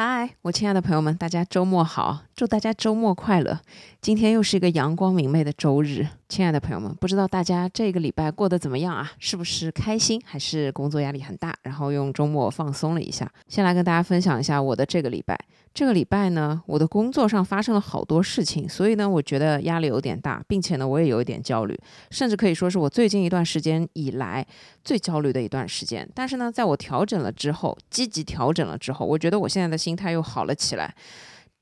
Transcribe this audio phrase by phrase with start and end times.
[0.00, 2.20] 嗨，我亲爱的朋友们，大家周末好！
[2.38, 3.58] 祝大家周末快乐。
[4.00, 9.10] 今天又是一个阳光明媚的周日，亲爱的朋友们，不知道大家这个礼拜过得怎么样啊？
[9.18, 11.52] 是不是开心，还是工作压力很大？
[11.62, 13.28] 然后用周末放松了一下。
[13.48, 15.36] 先来跟大家分享一下我的这个礼拜。
[15.74, 21.76] 这个礼拜呢，我的工作上发生了好多事情，所以呢，我觉得压力有点大，并且呢，我也有一点焦虑，
[22.12, 24.46] 甚至可以说是我最近一段时间以来
[24.84, 26.08] 最焦虑的一段时间。
[26.14, 30.94] 但是呢，在我调整了之后，积极调整了之后，我觉得我现在的心态又好了起来。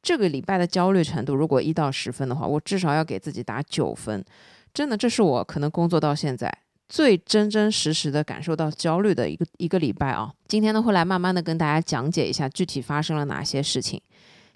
[0.07, 4.25] 这个礼拜的焦虑程度，如果一到十分的话，我至少要给自己打九分。
[4.73, 6.59] 真的，这是我可能工作到现在。
[6.89, 10.33] 最真真实实的感受到焦虑的一个一个礼拜啊！
[10.47, 14.01] 今天呢，会来慢慢的跟大家讲解一下具体发生了哪些事情。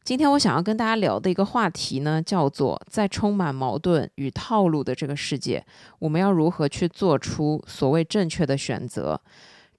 [0.04, 5.66] 今天我想要跟大家聊的一个话题呢，叫做在充满矛盾与套路的这个世界，
[5.98, 9.20] 我们要如何去做出所谓正确的选择。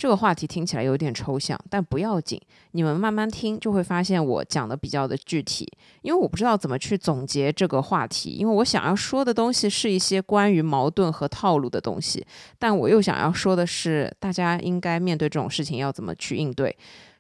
[0.02, 5.72] 这个话题听起来有点抽象，但不要紧，你们慢慢听就会发现我讲的比较的具体。
[6.02, 12.26] 因为我不知道怎么去总结这个话题，因为我想要说的东西是一些关于矛盾和套路的东西，
[12.58, 16.76] 但我又想要说的是，大家应该面对这种事情要怎么去应对，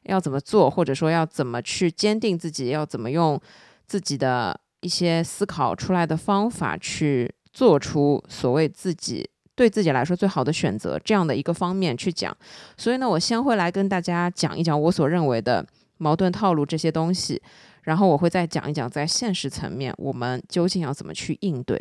[0.05, 3.39] 要怎么做，或者说要怎么去坚定自己，要怎么用
[3.85, 9.29] 自己的一些思考出来的方法去做出所谓自己。
[9.61, 12.35] 对自己来说最好的选择，这样的一个方面去讲。
[12.75, 15.63] 所以呢，我先会来跟大家讲一讲我所认为的
[15.99, 17.39] 矛盾套路这些东西，
[17.83, 21.79] 然后我会再讲一讲在现实层面我们究竟要怎么去应对。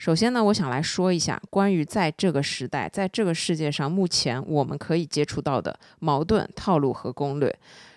[0.00, 7.54] 首先呢，我想来说一下关于在这个时代，在这个世界上，目前我们可以接触到的矛盾、套路和攻略，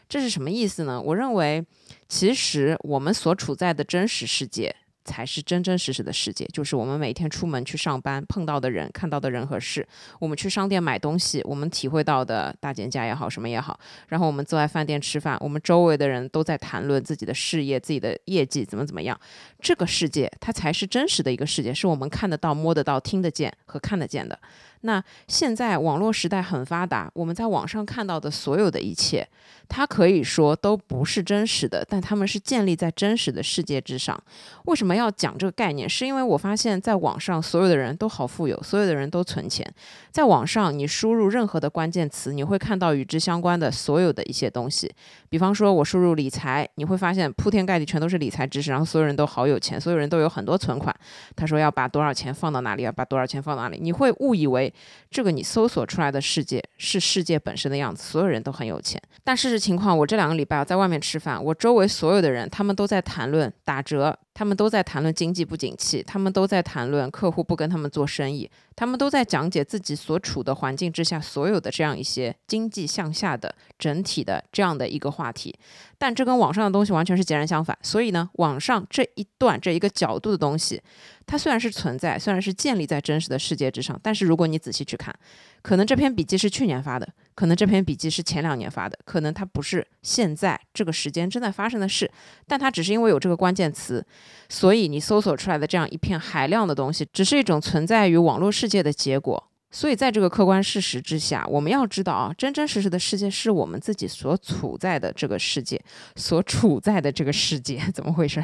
[0.10, 1.02] 这是什么意思呢？
[1.02, 1.66] 我认为，
[2.10, 4.76] 其实我们所处在的真实世界。
[5.06, 9.88] 才是真真实实的世界，就是我们每天出门去上班碰到的人、看到的人和事。
[10.20, 13.80] 我们去商店买东西，我们体会到的大减价也好，什么也好。
[14.08, 19.20] 然后我们坐在饭店吃饭，我们周围的人都在谈论自己的事业、自己的业绩怎么怎么样。
[19.60, 24.38] 这个世界，它才是真实的一个世界，是我们看得到、摸得到、听得见和看得见的。
[24.86, 29.26] 那现在网络时代很发达，我们在网上看到的所有的一切，
[29.70, 34.22] 它可以说都不是真实的，但他们是建立在真实的世界之上。
[34.66, 35.88] 为什么要讲这个概念？
[35.88, 39.66] 是因为我发现，在网上所有的人都好富有，所有的人都存钱。
[40.12, 44.94] 在网上，你输入任何的关键词，你会看到与之相关的所有的一些东西。
[45.30, 50.94] 比方说，我输入理财，你会发现铺天盖地全都是理财知识，然后所有人都好有钱，所有人都有很多存款。
[51.38, 54.72] 他说要把多少钱放到哪里，要把多少钱放哪里，你会误以为。
[55.10, 59.02] 这个你搜索出来的世界是世界本身的样子，所有人都很有钱。
[59.24, 64.18] 但事实情况，我这两个礼拜在外面吃饭，我周围所有的人，他们都在谈论打折。
[64.34, 75.56] 他们都在谈论经济不景气，他们都在谈论客户不跟他们做生意，他们都在讲解自己所处的环境之下所有的这样一些经济向下的整体的这样的一个话题。
[75.98, 77.78] 但这跟网上的东西完全是截然相反。
[77.82, 80.82] 所以呢，网上这一段这一个角度的东西，
[81.26, 85.14] 它虽然是存在，虽然是建立在真实的世界之上，但是如果你仔细去看，
[85.62, 87.08] 可能这篇笔记是去年发的。
[87.36, 92.10] 可能这篇笔记是前两年发的，可能它不是现在这个时间正在发生的事，
[92.48, 94.06] 但它只是因为有这个关键词，
[94.50, 99.44] 所以你搜索出来的这样一片海量的东西，只是一种存在于网络世界的结果。
[99.72, 105.82] 所以在这个客观事实之下，我们要知道啊，真真实实的世界是我们自己所处在的这个世界，
[106.16, 108.44] 所处在的这个世界 怎么回事，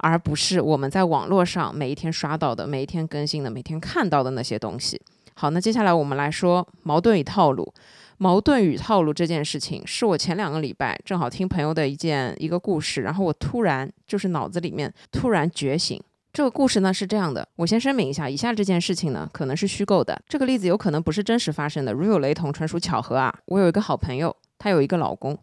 [0.00, 5.00] 而不是我们在网络上每一天刷到的、每一天更新的、每天看到的那些东西。
[5.32, 7.72] 好，那接下来我们来说矛盾与套路。
[8.18, 16.02] 矛盾与套路这件事情，是我前两个礼拜正好听朋友的一件一个故事，然后我突然就是脑子里面突然觉醒。
[16.32, 23.32] 这个故事呢是这样的，我先声明一下，以下这件事情呢可能是虚构的，这个例子有可能不是真实发生的，如有雷同，纯属巧合啊。
[23.46, 25.38] 我有一个好朋友，她有一个老公。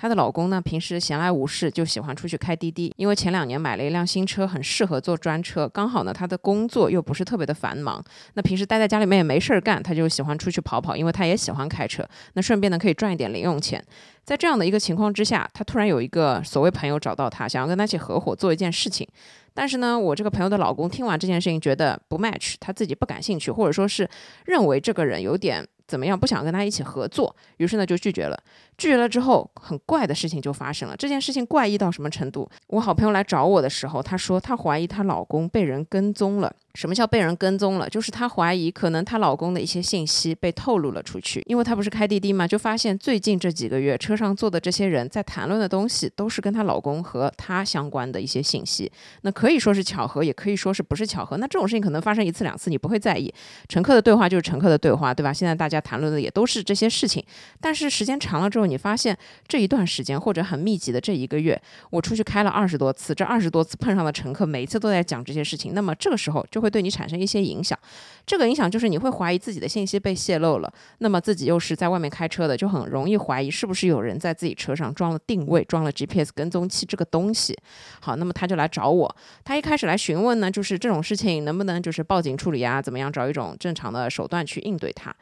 [0.00, 5.68] 她的老公呢，平时闲来无事就喜欢出去开滴滴，因为前两年买了一辆新车，很适合做专车。
[5.68, 8.02] 刚好呢，他的工作又不是特别的繁忙，
[8.32, 12.02] 那平时待在家里面也没事儿干，他就喜欢出去跑跑，因为他也喜欢开车。
[12.32, 13.84] 那顺便呢，可以赚一点零用钱。
[14.24, 19.06] 在这样的一个情况之下，他突然有一个所谓朋友找到他，想要跟他一起合伙做一件事情。
[19.52, 24.08] 但是呢，我这个朋友的老公听完这件事情，觉得不 match，他自己不感兴趣，或者说是
[24.46, 25.68] 认为这个人有点。
[25.90, 26.16] 怎么样？
[26.16, 28.40] 不想跟他一起合作，于是呢就拒绝了。
[28.78, 30.96] 拒绝了之后，很怪的事情就发生了。
[30.96, 32.48] 这件事情怪异到什么程度？
[32.68, 36.54] 我好朋友来找我的时候，她说她怀疑她老公被人跟踪了。
[36.74, 37.88] 什么叫被人跟踪了？
[37.88, 48.90] 就是她怀疑可能她老公的一些信息被透露了出去，因为她不是开滴滴嘛，就发现最近这几个月车上坐的这些人在谈论的东西都是跟她老公和她相关的一些信息。
[49.22, 51.36] 那可以说是巧合，也可以说是不是巧合。
[51.38, 53.34] 那这种事情可能发生一次两次，你不会在意。
[53.68, 55.32] 乘客的对话就是乘客的对话，对吧？
[55.32, 57.24] 现在大家谈论的也都是这些事情。
[57.60, 59.18] 但是时间长了之后，你发现
[59.48, 66.59] 这一段时间或者很密集的这一个月，我出去开了二十多次，这二十多次碰上的乘客每一次都在讲这些事情，那么这个时候就。
[66.60, 67.78] 会对你产生一些影响，
[68.26, 77.56] 这个影响就是你会怀疑自己的信息被泄露了，那么自己又是在外面开车的，就很容易怀疑是不是有人在自己车上装了定位、装了 GPS 跟踪器这个东西。
[78.00, 85.14] 好，那么他就来找我，他一开始来询问呢，就是这种事情能不能就是报警处理啊，怎么样找一种正常的手段去应对他。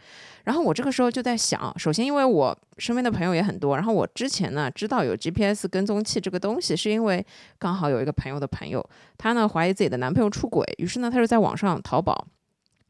[0.44, 7.25] 然后我这个时候就在想，首先因为我身边的朋友也很多，然后我之前呢知道有 GPS 跟踪器这个东西，是因为
[7.58, 8.82] 刚好有一个朋友的朋友，
[9.19, 12.26] 她呢怀疑自己的男朋友出轨，于是呢她就在网上淘宝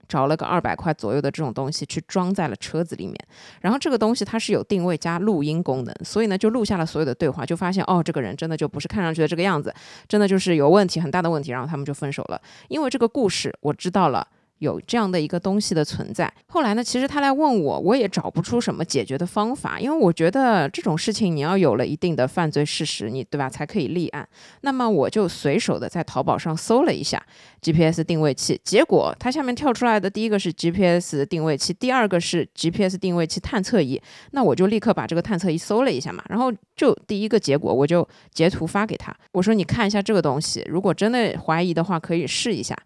[0.09, 3.15] 找了个二百块左右的这种东西去装在了车子里面，
[3.61, 9.75] 然后这个东西它是有定位加录音功能，所以呢就录下了所有的对话，就发现哦这个人真的就不是看上去的这个样子，
[10.09, 14.27] 真的就是有问题很大的问题，然后他们就分手了，因为这个故事我知道了。
[14.59, 24.29] 有这样的一个东西的存在，后来呢，其实他来问我，我也找不出什么解决的方法，因为我觉得这种事情你要有了一定的犯罪事实，你对吧，才可以立案。
[24.63, 27.23] 那么我就随手的在淘宝上搜了一下
[27.63, 34.01] GPS 定位器，结果它下面跳出来的第一个是 GPS 定位器，第二个是 GPS 定位器探测仪。
[34.33, 42.77] 那我就立刻把这个探测仪搜了一下嘛，然后就第一个结果我就截图发给他，我说你看一下这个东西，如果真的怀疑的话，可以试一下。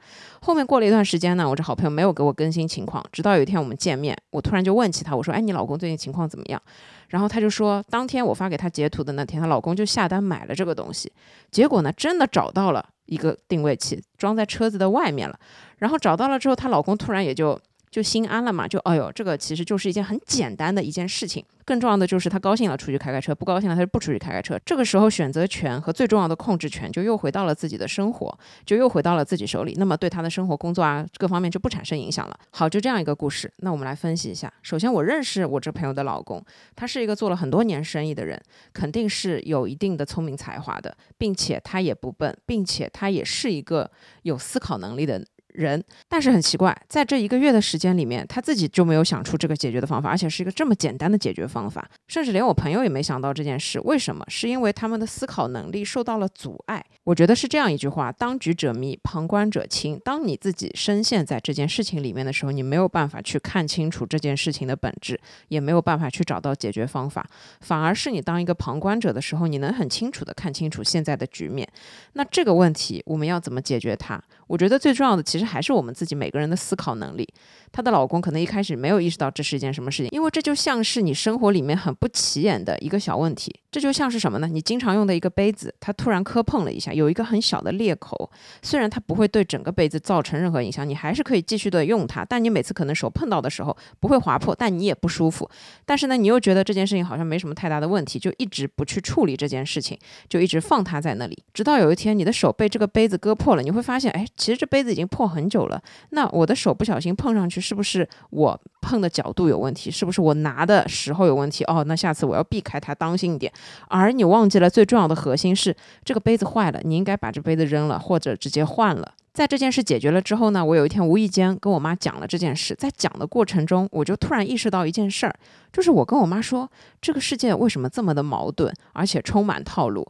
[0.45, 6.61] 后面过了一段时间呢，我这好朋友没有给我更新情况，直到有一天我们见面，我突然就问起他，我说：“哎，你老公最近情况怎么样？”
[7.09, 11.13] 然后他就说，当天我发给他截图的那天，她老公就下单买了这个东西，
[11.51, 15.39] 结果呢，真的找到了一个定位器，装在车子的外面了。
[15.79, 17.59] 然后找到了之后，她老公突然也就。
[17.93, 18.67] 就心安了嘛？
[18.67, 21.45] 就哎呦，这个其实就是一件很简单的一件事情。
[21.65, 24.59] 更重要的就是他高兴了出去开开车，不高兴了他就不出去开开车。
[24.65, 29.75] 这个时候选择权和最重要的控制权就又回到了自己的生活，就又回到了自己手里。
[29.77, 32.37] 那么对他的生活、工作啊各方面就不产生影响了。
[32.51, 33.53] 好，就这样一个故事。
[33.59, 34.51] 那我们来分析一下。
[34.63, 36.43] 首先，我认识我这朋友的老公，
[36.75, 38.41] 他是一个做了很多年生意的人，
[38.73, 43.91] 肯定是有一定的聪明才华的，并且他也不笨，并且他也是一个
[44.23, 45.23] 有思考能力的。
[45.53, 53.81] 人，但是很奇怪，在这一个月的时间里面，他自己就没有想出这个解决的方法，而且是一个这么简单的解决方法，甚至连我朋友也没想到这件事。
[53.81, 54.25] 为什么？
[54.29, 56.85] 是因为他们的思考能力受到了阻碍。
[57.05, 60.01] 我觉得是这样一句话：当局者迷，旁观者清。
[60.05, 67.27] 当你自己深陷在这件事情里面的时候，你没有办法去看清楚这件事情的本质，也没有办法去找到解决方法，
[67.61, 71.69] 反而是你当一个旁观者的时候，你能很清楚的看清楚现在的局面。
[72.13, 74.23] 那这个问题我们要怎么解决它？
[74.47, 77.29] 我觉得最重要的其实这还是我们自己每个人的思考能力。
[77.73, 83.53] 她的老公可能一开始没有意识到这是一件什么事情，因为这就像是你生活里面很不起眼的一个小问题。
[83.73, 84.47] 这就像是什么呢？
[84.47, 88.31] 你经常用的一个杯子，它突然磕碰了一下，有一个很小的裂口。
[88.61, 92.23] 虽然它不会对整个杯子造成任何影响，你还是可以继续的用它。
[92.23, 95.49] 但你每次可能手碰到的时候不会划破，但你也不舒服。
[95.87, 99.99] 但是呢，你又觉得这件事情好像没什么太大的问题，就一直不去处理这件事情，
[100.29, 105.83] 就一直放它在那里，直到有一天你的手被这个杯子割破了，你会发现，哎，其实这杯子已经破很久了。
[106.11, 109.91] 那我的手不小心碰上去，是不是我碰的角度有问题？
[109.91, 111.65] 是不是我拿的时候有问题？
[111.65, 113.53] 哦，那下次我要避开它，当心一点。
[113.89, 119.15] 而你忘记了最重要的核心是这个杯子坏了，你应该把这杯子扔了，或者直接换了。
[119.33, 125.35] 在这件事解决了之后呢，我有一天无意间跟我妈讲了这件事，在讲的过程中，我就突然意识到一件事儿，
[125.73, 130.07] 就是我跟我妈说，这个世界为什么这么的矛盾，而且充满套路？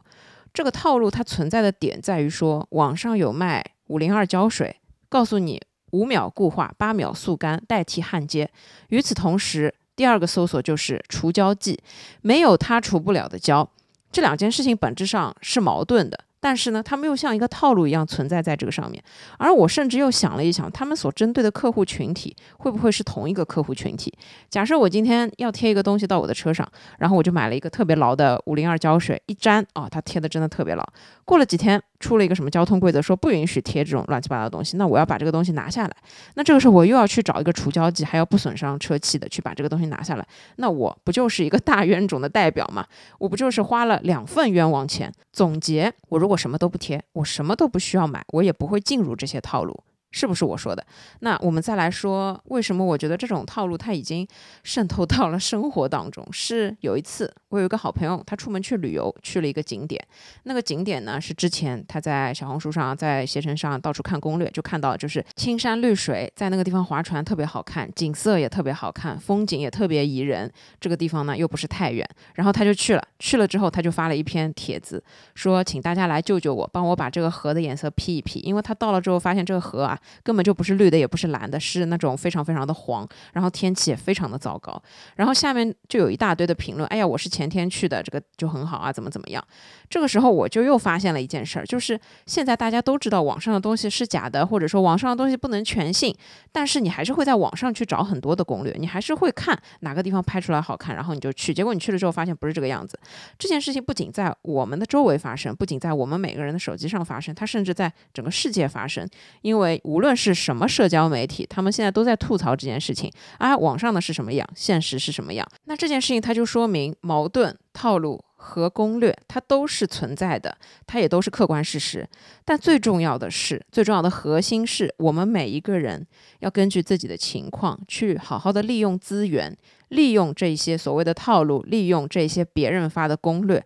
[0.53, 4.75] 这个套路它存在的点在于说，网上有卖五零二胶水，
[5.13, 8.49] 告诉你五秒固化，八秒速干，代替焊接。
[8.89, 11.79] 与此同时，第二个搜索就是除胶剂，
[12.23, 13.69] 没有它除不了的胶。
[14.11, 16.19] 这两件事情本质上是矛盾的。
[16.39, 19.01] 但是呢，他们又像一个套路一样存在在这个上面，
[19.37, 24.13] 而我甚至又想了一想，他们所针对的客户群体会不会是同一个客户群体？
[24.49, 30.83] 假设我今天要贴一个东西到我的车上，然后我就买了一个特别牢的五零二胶水，一粘啊，它贴的真的特别牢。
[31.25, 35.95] 过了几天，出了一个什么交通规则，说不允许贴这种乱七八糟的东西，那我要把这个东西拿下来。
[36.35, 40.27] 那这个时候我又要去找一个除胶剂，还要不损伤车漆的去把这个东西拿下来，
[40.57, 42.85] 那我不就是一个大冤种的代表吗？
[43.19, 45.11] 我不就是花了两份冤枉钱？
[45.31, 49.83] 总结，我如果什么都不贴，我什么都不需要买，我也不会进入这些套路。
[50.13, 50.85] 是不是我说的？
[51.19, 54.25] 那我们再来说，为什么我觉得这种套路它已经
[54.63, 56.25] 渗透到了生活当中？
[56.31, 59.99] 是有一次，我有一个好朋友，他出门去旅游，去了一个景点。
[60.43, 70.49] 那个景点呢，是之前他在小红书上、在携程上到处看攻略，就看到就是青山绿水，在那个地方划船特别好看，景色也特别好看，风景也特别宜人。
[70.79, 73.03] 这个地方呢又不是太远，然后他就去了。
[73.17, 75.03] 去了之后，他就发了一篇帖子，
[75.33, 79.99] 说请大家来救救我，帮我把这个河的颜色 P 一 P，因为他到了之后发现这个河啊。
[80.23, 84.81] 根本就不是绿的，也不是蓝的，是那种非常非常的黄，然后天气也非常的糟糕。
[85.15, 89.43] 然后下面就有一大堆的评论，哎呀，我是前天去的，这个就很好啊，怎么怎么样？
[89.89, 96.15] 这个时候我就又发现了一件事儿，就是现在大家都知道网上的东西是假的，或者说网上的东西不能全信，
[96.51, 101.53] 但是你还是会在网上去找很多的攻略，你还是会看哪个地方拍出来好看，然后你就去。
[101.53, 102.99] 结果你去了之后发现不是这个样子。
[103.37, 109.07] 这件事情不仅在我们的周围发生，不仅在我们每个人的手机上发生，它甚至在整个世界发生，
[109.41, 113.55] 因为无论是什么社交媒体，他们现在都在吐槽这件事情啊。
[113.55, 115.47] 网上的是什么样，现实是什么样？
[115.65, 120.57] 那这件事情它就说明矛盾、套路和攻略，它都是存在的，
[120.87, 122.09] 它也都是客观事实。
[122.43, 126.03] 但最重要的是，最重要的核心是我们每一个人
[126.39, 129.55] 要根据自己的情况去好好的利用资源，
[129.89, 133.63] 利用这些所谓的套路，利用这些别人发的攻略。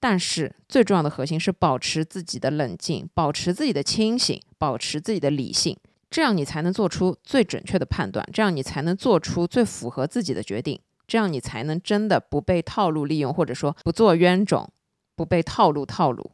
[0.00, 5.76] 但是最重要的核心是保持自己的冷静，保持自己的清醒，保持自己的理性。
[6.10, 14.70] 这样你才能做出最准确的判断，这样你才能做出最符合自己的决定，这样你才能真的不被套路利用，或者说不做冤种，
[15.14, 16.30] 不被套路套路。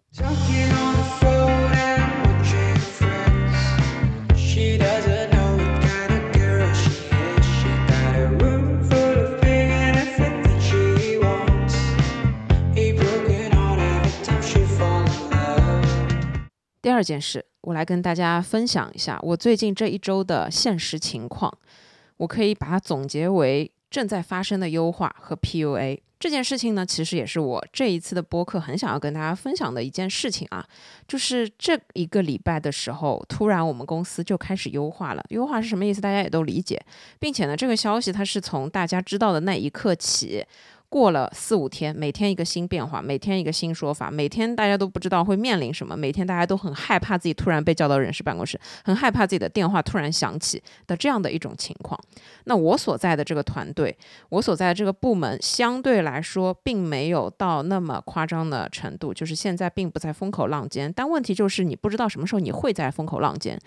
[16.95, 17.45] 第二件事。
[17.63, 21.53] 我来跟大家分享一下我最近这一周的现实情况，
[22.19, 30.65] 我可以把它总结为正在发生的优化和 PUA 这件事情呢，其实也是我这一次的播客很想要跟大家分享的一件事情啊，
[31.09, 35.25] 就是这一个礼拜的时候，突然我们公司就开始优化了。
[35.31, 36.01] 优化是什么意思？
[36.01, 36.81] 大家也都理解，
[37.19, 40.47] 并且呢，这个消息它是从大家知道的那一刻起。
[40.95, 51.99] 过了四五天，每天一个新变化，每天一个新说法，每天大家都不知道会面临什么，每天大家都很害怕自己突然被叫到人事办公室，很害怕自己的电话突然响起的这样的一种情况。
[52.45, 53.99] 那我所在的这个团队，
[54.29, 60.93] 我所在的这个部门，相对来说并没有到那么夸张的程度，就是现在并不在风口浪尖。
[60.95, 63.59] 但问题就是，你不知道什么时候你会在风口浪尖。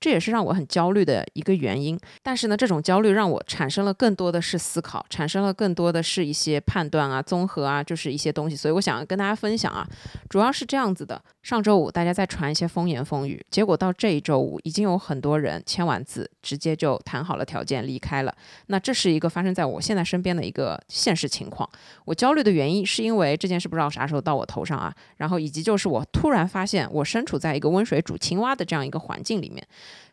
[0.00, 8.54] 这也是让我很焦虑的一个原因，但是呢，这种焦虑让我产生了更多的是思考，产生了更多的是一些判断啊、综合啊，就是一些东西。
[8.54, 9.88] 所以我想跟大家分享啊，
[10.28, 18.34] 主要是这样子的：上周五大家在传一些风言风语，结果到这一周五已经有很多人签完字，直接就谈好了条件离开了。
[18.68, 21.68] 那这是一个发生在我现在身边的一个现实情况。
[22.06, 29.62] 我焦虑的原因是因为这件事不知道啥时候到我头上啊，然后以及就是我突然发现我身处在一个温水煮青蛙的这样一个环境里面。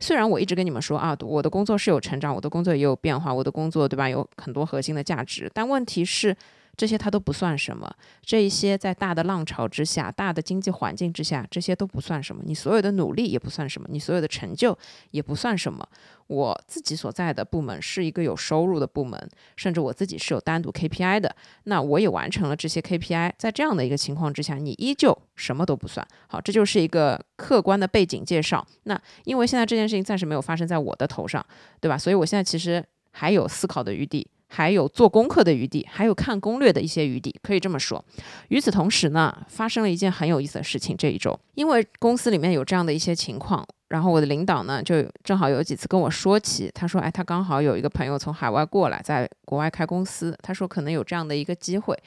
[0.02, 6.36] 虽然我一直跟你们说啊，我的工作是有成长，我的工作也有变化，我的工作对吧，有很多核心的价值，但问题是
[6.78, 7.92] 这些它都不算什么。
[8.22, 12.42] 这一些在大的浪潮之下、大的经济环境之下，这些都不算什么。
[12.46, 14.78] 你所有的努力也不算什么，你所有的成就
[15.12, 15.88] 也不算什么。
[16.28, 21.36] 我自己所在的部门是一个有收入的部门，甚至我自己是有单独 KPI 的。
[21.64, 26.08] 那我也完成了这些 KPI，在这样的一个情况之下，你依旧什么都不算。
[26.28, 28.66] 好，这就是一个客观的背景介绍。
[28.84, 31.46] 那因为现在这件事情暂时没有发生在我的头上，
[31.82, 31.98] 对吧？
[31.98, 38.04] 所以我现在其实还有思考的余地，还有做功课的余地，还有看攻略的一些余地，可以这么说。
[38.50, 40.96] 与此同时呢，发生了一件很有意思的事情。
[40.98, 43.66] 这一周，因为公司里面有这样的一些情况。
[43.88, 50.38] 然后我的领导呢，就正好有几次跟我说起，他说：“哎，他刚好有一个朋友从海外过来，在国外开公司。
[50.42, 51.98] 他说可能有这样的一个机会，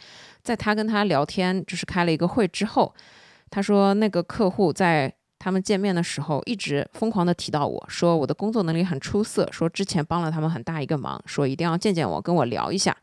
[0.43, 2.95] 在他跟他聊天，就是开了一个会之后，
[3.51, 5.13] 他说那个客户在
[5.45, 12.97] 他们见面的时候，一直疯狂的提到我说我的工作能力很出色，说之前帮了他们很大一个忙，说一定要见见我，跟我聊一下。”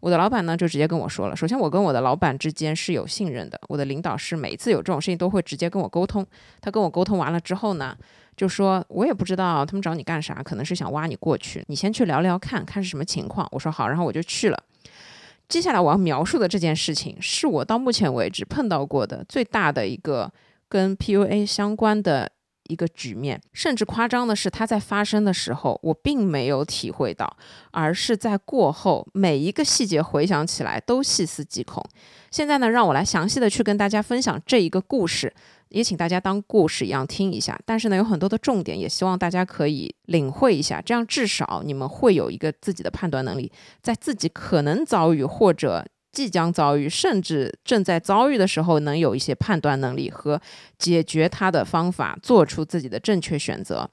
[0.00, 1.34] 我的老板呢，就直接跟我说了。
[1.34, 3.58] 首先，我跟我的老板之间是有信任的。
[3.68, 6.24] 我的领导是每次有这种事情都会直接跟我沟通。
[6.60, 7.96] 他跟我沟通完了之后呢，
[8.36, 13.48] 就说我也不知道他们找你干啥，可能是想挖你过去，你先去聊聊看看是什么情况。
[13.52, 14.62] 我说好，然后我就去了。
[15.48, 20.30] 接下来我要描述的这件事情，是我到目前为止碰到过的最大的一个
[20.68, 22.30] 跟 PUA 相关的
[22.68, 23.40] 一个局面。
[23.52, 27.36] 甚至夸张的是，它在发生的时候，我并没有体会到，
[27.70, 31.84] 而是在过后每一个细节回想起来都细思极恐。
[32.30, 35.32] 现在呢，让我来详细的去跟大家分享这一个故事。
[35.70, 43.50] 也请大家当故事一样听一下，但是呢，有很多的重点，也希望大家可以领会一下，这样至少你们会有一个自己的判断能力，
[43.82, 45.84] 在自己可能遭遇或者
[46.16, 50.40] 即将遭遇，甚至正在遭遇的时候，能有一些判断能力和
[50.78, 53.90] 解决它的方法，做出自己的正确选择。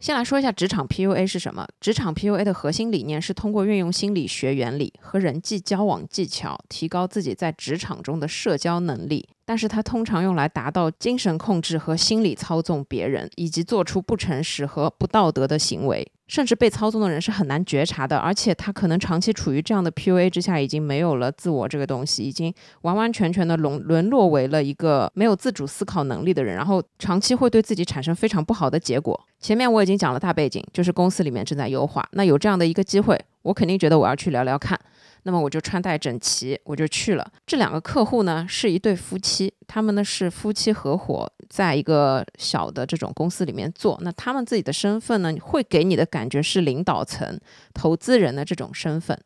[0.00, 1.68] 先来说一下职场 PUA 是什么。
[1.78, 9.28] 职场 PUA 的核心理念是通过运用心理学原理和人际交往技巧，提高自己在职场中的社交能力。
[9.52, 16.10] 但是它通常用来达到精神控制和心理操纵别人，以及做出不诚实和不道德的行为。
[16.26, 29.20] 甚至被操纵的人是很难觉察的，而且他可能长期处于这样的 PUA 之下，已经没有了自我这个东西，已经完完全全的沦沦落为了一个没有自主思考能力的人，然后长期会对自己产生非常不好的结果。
[29.38, 34.80] 前面我已经讲了大背景，就是公司里面正在优化，那有这样的一个机会，我肯定觉得我要去聊聊看。
[35.24, 37.32] 那么我就穿戴整齐，我就去了。
[37.46, 43.98] 这两个客户呢是一对夫妻，他们呢是夫妻合伙，在一个小的这种公司里面做。
[44.02, 47.38] 那他们自己的身份呢，会给你的感觉是领导层、
[47.72, 49.16] 投资人的这种身份。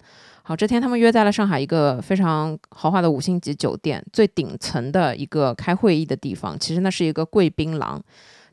[0.43, 8.01] 好，这天他们约在了上海一个非常豪华的五星级酒店最顶层的一个开会议的地方，其实那是一个贵宾廊。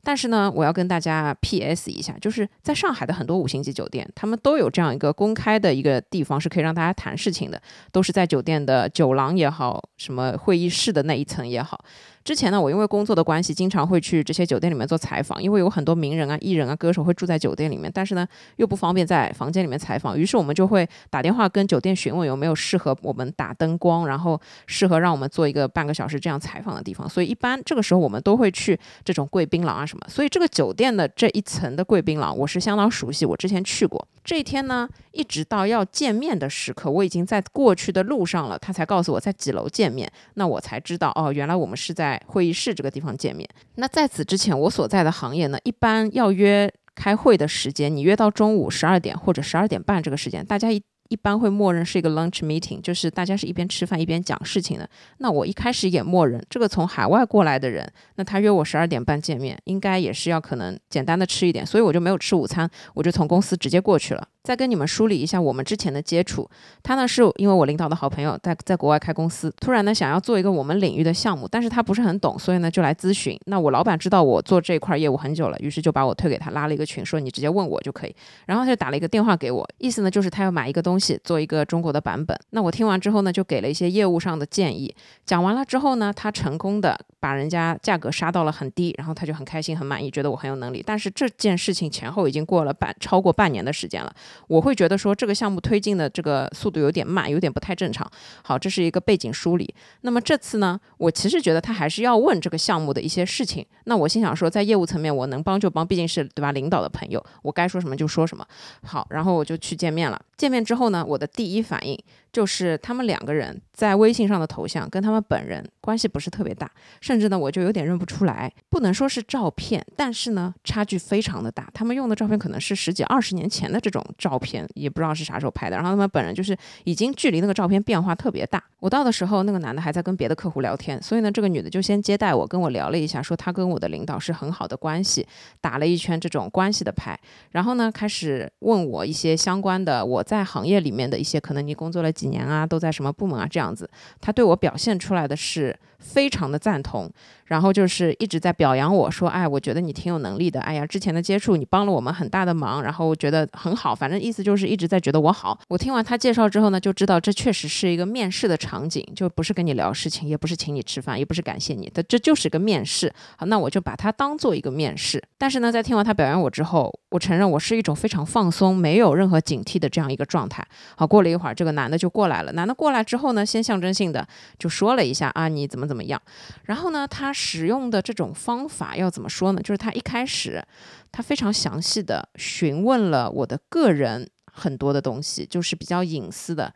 [0.04, 1.90] 但是呢，我要跟大家 P.S.
[1.90, 11.84] 一下，就是在上海的很多五星级酒店，他们都有这样一个公开的一个地方，是可以让大家谈事情的，都是在酒店的酒廊也好，什么会议室的那一层也好。
[12.24, 18.26] 之前呢，我因为工作的关系，经常会去这些酒店里面做采访，因为有很多名人啊、艺人啊、歌手会住在酒店里面，但是呢，
[18.56, 27.10] 又不方便在房间里面采访，于是我们就会打电话跟酒店询问有没有适合我们打灯光，然后适合让我们做一个半个小时这样采访的地方。
[27.10, 30.06] 所以一般这个时候我们都会去这种贵宾廊啊什么。
[30.08, 34.08] 所以这个酒店的这一层的贵宾廊，我是相当熟悉，我之前去过。
[34.24, 42.13] 这一天呢，一直到要见面的时刻，我已经在过去的路上了，他才告诉我在几楼见面，那我才知道哦，原来我们是在。
[42.26, 43.48] 会议室这个地方见面。
[43.76, 54.90] 那在此之前，我所在的行业呢，一般要约开会的时间，你约到中午十二点或者十二点半这个时间，大家一一般会默认是一个 lunch meeting，就是大家是一边吃饭一边讲事情的。
[55.18, 64.28] 那我一开始也默认，这个从海外过来的人，那他约我十二点半见面，应该也是要可能简单的吃一点，所以我就没有吃午餐，我就从公司直接过去了。
[64.44, 66.50] 再跟你们梳理一下我们之前的接触，
[66.84, 73.40] 他呢是因为我领导的好朋友在在国外开公司，突然呢想要做一个我们领域的项目，但是他不是很懂，所以呢就来咨询。
[73.46, 78.14] 那我老板知道我做这块业务很久了，于是就把我推给他，拉了一个群，说你直接问我就可以。
[78.46, 82.38] 然后他就打了一个电话给我，意思呢就是他要买一个东西做一个中国的版本。
[82.50, 84.94] 那我听完之后呢，就给了一些业务上的建议。
[85.26, 90.84] 讲完了之后呢，他成功的把人家价格杀到了很低，然后他就很开心很满意，觉得我很有能力。
[90.86, 94.14] 但是这件事情前后已经过了半超过半年的时间了，
[94.48, 95.14] 我会觉得说。
[95.16, 98.06] 这个项目推进的这个速度有点慢，有点不太正常。
[98.44, 99.74] 好，这是一个背景梳理。
[100.02, 103.66] 那么这次呢，我其实觉得他还是要问这个项目的一些事情。
[103.86, 106.52] 那我心想说，在业务层面我能帮就帮，毕竟是对吧？
[106.52, 108.46] 领导的朋友，我该说什么就说什么。
[108.84, 110.20] 好，然后我就去见面了。
[110.38, 111.98] 见面之后呢，我的第一反应。
[112.34, 116.68] 就是他们两个人在微信上的头像跟他们本人关系不是特别大，
[117.00, 118.52] 甚至呢我就有点认不出来。
[118.72, 121.70] 不能说是照片，但是呢差距非常的大。
[121.76, 125.76] 他们用的照片可能是十几二十年前的这种照片，也不知道是啥时候拍的。
[125.76, 128.64] 然后他们本人就是已经距离那个照片变化特别大。
[128.80, 135.24] 我到的时候，那个男的还在跟别的客户聊天，所以呢这个女的就先接待我，跟我聊了一下，说她跟我的领导是很好的关系，
[135.62, 137.16] 打了一圈这种关系的牌。
[137.52, 142.28] 然后呢开始问我一些相关的我在行业里面的一些，可能你工作了几。
[142.34, 143.48] 年啊，都在什么部门啊？
[143.48, 143.88] 这样子，
[144.20, 147.12] 他对我表现出来的是非常的赞同。
[147.46, 150.60] 然后就是一直在表扬我说，哎，我觉得你挺有能力的。
[150.62, 153.94] 哎呀，之前的接触你帮了我们很大的忙，然后我觉得很好。
[153.94, 155.60] 反正意思就是一直在觉得我好。
[155.68, 163.14] 我听完他介绍之后呢，就知道这确实是一个面试的场景，就不是跟你聊事情，也不是请你吃饭，也不是感谢你的，这就是个面试。
[163.38, 165.22] 好，那我就把它当做一个面试。
[165.38, 170.66] 但是呢，在听完他表扬我之后，我承认我是一种非常放松、没有任何警惕的这样一个状态。
[170.96, 172.52] 好，过了一会儿，这个男的就过来了。
[172.54, 174.26] 男的过来之后呢，先象征性的
[174.60, 176.22] 就说了一下啊，你怎么怎么样。
[176.66, 179.62] 然后呢，他使用的这种方法要怎么说呢？
[179.62, 180.64] 就是他一开始，
[181.12, 186.74] 他非常详细的询问了我的个人很多的东西，就是比较隐私的，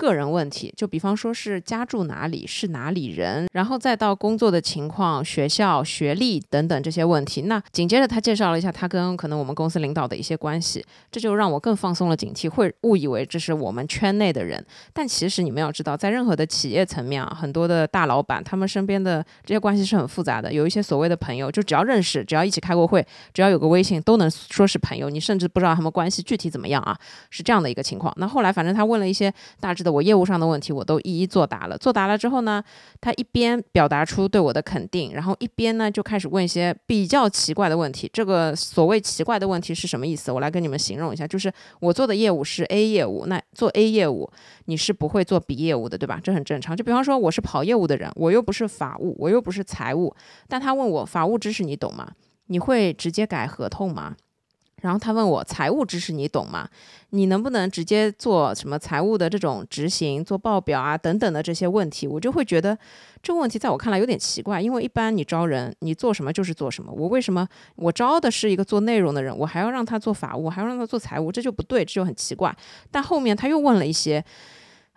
[0.00, 7.42] 个人问题，就比方说是家住哪里，是哪里人，然后再到工作的情况、学校、学历等等这些问题。
[7.42, 14.64] 那紧接着他介绍了一下他跟可能我们公司领导的一些关系，这就让我更放松了警惕，会误以为这是我们圈内的人。
[14.94, 25.10] 但其实你们要知道，在任何的企业层面啊，很多的大老板他们身边的这些关系是很复杂的，有一些所谓的朋友，就只要认识，只要一起开过会，只要有个微信，都能说是朋友。
[25.10, 26.96] 你甚至不知道他们关系具体怎么样啊，
[27.28, 28.14] 是这样的一个情况。
[28.16, 31.76] 那后来反正他问了一些大致的我业务上的问题，我都一一作答了。
[31.76, 32.62] 作答了之后呢，
[33.00, 38.08] 他一边表达出对我的肯定，然后一边呢就开始问一些比较奇怪的问题。
[38.12, 40.30] 这个所谓奇怪的问题是什么意思？
[40.30, 44.30] 我来跟你们形容一下，就是我做的业务是 A 业务，那做 A 业务
[44.66, 46.20] 你是不会做 B 业务的，对吧？
[46.22, 46.76] 这很正常。
[46.76, 50.14] 就比方说我是跑业务的人，我又不是法务，我又不是财务，
[50.48, 52.12] 但他问我法务知识你懂吗？
[52.46, 54.16] 你会直接改合同吗？
[54.80, 56.68] 然后他问我财务知识你懂吗？
[57.10, 62.06] 你能不能直接做什么财务的这种执行、做报表啊等等的这些问题？
[62.06, 62.76] 我就会觉得
[63.22, 66.92] 这个问题在我看来有点奇怪，因为一般你招人，你做什么就是做什么。
[66.92, 72.56] 我为什么我招的是一个做内容的人，我还要让他做法务，还要让他做财务，这就不对，这就很奇怪。
[72.90, 74.24] 但后面他又问了一些。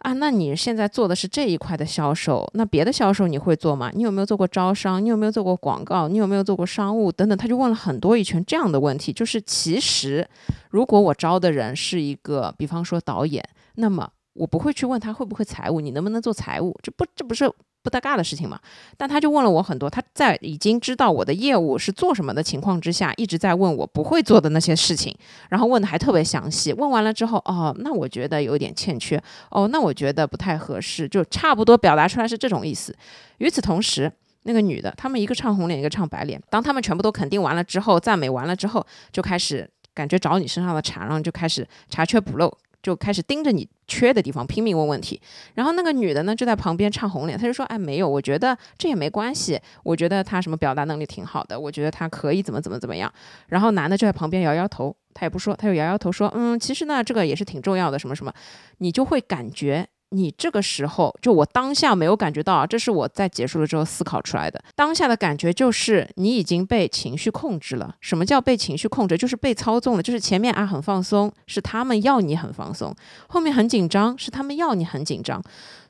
[0.04, 3.90] 啊，那你现在做的是这一块的销售，那别的销售你会做吗？
[3.94, 5.04] 你有没有做过招商？
[5.04, 6.10] 你有没有做过广告？
[6.10, 7.38] 你有没有做过商务等等？
[7.38, 9.14] 他就问了很多一圈这样的问题。
[9.14, 10.28] 就是其实，
[10.70, 13.42] 如果我招的人是一个，比方说导演，
[13.76, 16.78] 那么我不会去问他会不会财务，你能不能做财务？
[16.84, 17.50] 这不，这不是。
[17.84, 18.58] 不搭嘎的事情嘛，
[18.98, 19.90] 但他就问了我很多。
[19.90, 25.16] 他在已经知道我的业务是做什么的情况之下，一直在问我不会做的那些事情，
[25.50, 26.72] 然后问的还特别详细。
[26.72, 32.96] 问完了之后，哦，那我觉得有点欠缺，哦，那我觉得不太合适，就差不多表达出来是这种意思。
[33.40, 34.10] 与此同时，
[34.44, 36.42] 那个女的，他们一个唱红脸，一个唱白脸。
[36.50, 42.58] 当他们全部都肯定完了之后，赞美完了之后，就开始感觉找你身上的茬，然后就开始查缺补漏。
[42.84, 45.20] 就开始盯着你缺的地方拼命问问题，
[45.56, 53.12] 然后那个女的呢就在旁边唱红脸，她就说：“哎，没有，我觉得这也没关系，我觉得她什么表达能力挺好的，我觉得她可以怎么怎么怎么样。”
[53.48, 58.34] 然后男的就在旁边摇摇头，他也不说，他就摇摇头说：“嗯，其实呢，这个也是挺重要的，什么什么。”
[58.80, 59.88] 你就会感觉。
[60.14, 64.64] 你这个时候，就我当下没有感觉到，这是我在结束了之后思考出来的。
[64.76, 67.96] 当下的感觉就是你已经被情绪控制了。
[68.00, 69.18] 什么叫被情绪控制？
[69.18, 70.04] 就是被操纵了。
[70.04, 72.94] 就是前面啊很放松，是他们要你很放松；
[73.28, 75.42] 后面很紧张，是他们要你很紧张。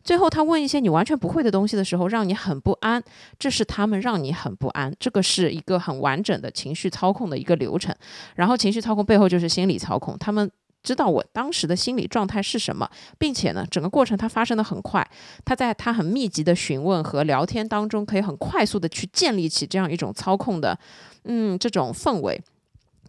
[0.04, 3.04] 最后他问一些你完全不会的东西的时候，让你很不安，
[3.38, 4.94] 这是他们让你很不安。
[5.00, 7.94] 这个是一个很完整的情绪操控的一个流程。
[8.36, 10.50] 然后情绪操控背后就是心理操控，他们。
[10.84, 15.10] 知道我当时的心理状态是什么，并且呢，整个过程它发生的很快，
[15.46, 20.78] 他在他很密集的询问和聊天当中，可以很快速的去建立起这样一种操控的，
[21.24, 22.40] 嗯，这种氛围。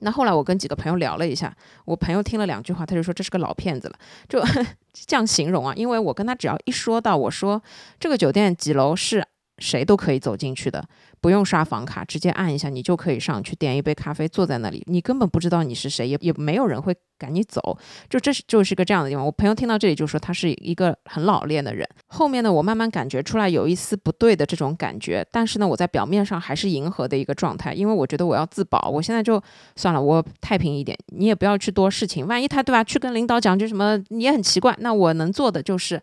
[0.01, 4.41] 那后来我跟几个朋友聊了一下，我朋友听了两句话，他就说这是个老骗子了，就
[4.93, 7.63] 这样形容啊，因为我跟他只要一说到我说
[7.99, 9.27] 这个酒店几楼是。
[9.59, 10.85] 谁都可以走进去的，
[11.25, 17.79] 不用刷房卡，直接按一下，你就可以上去点一杯咖啡，坐在那里，你根本不知道你是谁，也也没有人会赶你走，
[18.11, 19.25] 就这是就是个这样的地方。
[19.25, 21.89] 我朋友听到这里就说他是一个很老练的人。
[22.09, 29.43] 后面呢，我慢慢感觉出来有一丝不对的这种感觉，但是呢，我在表面上还是迎合的一个状态，因为我觉得我要自保，我现在就
[29.77, 36.03] 算了，我太平一点，你也不要去多事情，万一他对吧，去跟领导讲句什么，你也很奇怪，那我能做的就是。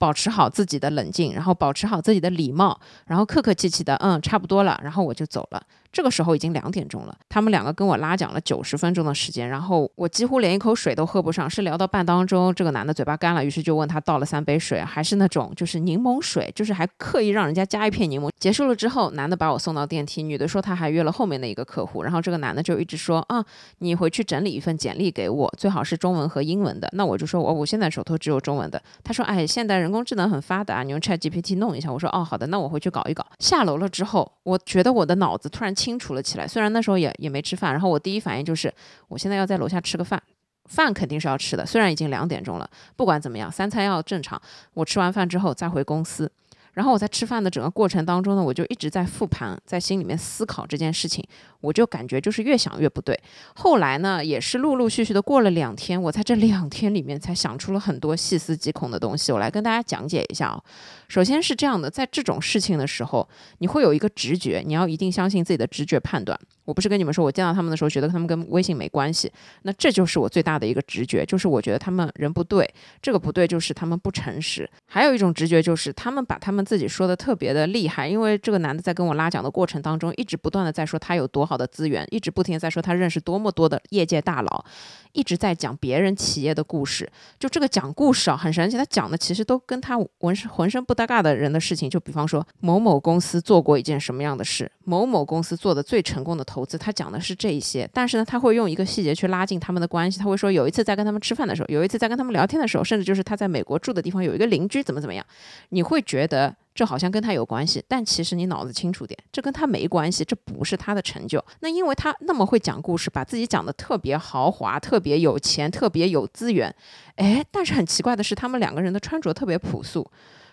[0.00, 5.62] 保持好自己的冷静，然后保持好自己的礼貌，然后客客气气的，嗯，差不多了，然后我就走了。
[5.92, 18.30] 这个时候已经两点钟了，他们两个跟我拉讲了九十分钟的时间，然后我几乎连一口水都喝不上，是聊到半当中，这个男的嘴巴干了，于是就问他倒了三杯水，还是那种就是柠檬水，就是还刻意让人家加一片柠檬。
[18.38, 23.44] 结束了之后，男的把我送到电梯，女的说他还约了后面的一个客户，然后这个男的就一直说啊，
[23.78, 26.88] 你回去整理一份简历给我，最好是中文和英文的。
[26.92, 28.80] 那我就说我我现在手头只有中文的。
[29.02, 31.92] 他说哎，现在人工智能很发达，你用 Chat GPT 弄一下。
[31.92, 33.26] 我说哦好的，那我回去搞一搞。
[33.40, 35.74] 下楼了之后，我觉得我的脑子突然。
[35.80, 38.70] 清楚了起来，虽然那时候也也没吃饭，然后我第一反应就是，
[39.08, 40.22] 我现在要在楼下吃个饭，
[40.66, 44.40] 饭肯定是要吃的，虽然已经两点钟了，不管怎么样，三餐要正常。
[44.74, 46.30] 我吃完饭之后再回公司。
[46.72, 51.22] 然后我在吃饭的整个过程当中呢，我就一直在复盘，在心里面思考这件事情，
[51.60, 53.18] 我就感觉就是越想越不对。
[53.56, 60.62] 后来呢，也是陆陆续续的过了两天，我在这两天里面才想出了很多细思极恐的东西，我来跟大家讲解一下啊。
[61.10, 66.38] 首先是这样的，在这种事情的时候，你会有一个直觉，你要一定相信自己的直觉判断。
[66.64, 69.28] 我不是跟你们说，我见到他们的时候觉得他们跟微信没关系，
[69.62, 74.70] 那这就是我最大的一个直觉，就是我觉得他们人不对，这个不对就是他们不诚实。
[74.86, 84.64] 还有一种直觉就是他们把他们自己说的特别的厉害，因为这个男的在跟我拉讲的过程当中，一直不断的在说他有多好的资源，一直不停的在说他认识多么多的业界大佬，
[85.10, 87.10] 一直在讲别人企业的故事。
[87.40, 91.88] 就这个讲故事啊，很神奇，他讲的其实都跟他浑身浑身不搭嘎的人的事情。
[91.88, 97.88] 就比方说某某公司做过一件什么样的事，某某公司做的最成功的投资，他讲的是这一些。
[97.92, 100.18] 但是呢，他会用一个细节去拉近他们的关系。
[100.18, 105.24] 他会说有一次在跟他们吃饭的时候，有一次在跟他们聊天的时候，甚至就是他在美国住的地方有一个邻居怎么怎么样，
[105.70, 106.54] 你会觉得。
[106.72, 111.44] 这好像跟他有关系，但其实你脑子清楚点，这跟他没关系，这不是他的成就。
[111.60, 116.74] 那因为他那么会讲故事，把自己讲的特别豪华、特别有钱、特别有资源，
[117.16, 120.08] 哎，但是很奇怪的是，他们两个人的穿着特别朴素。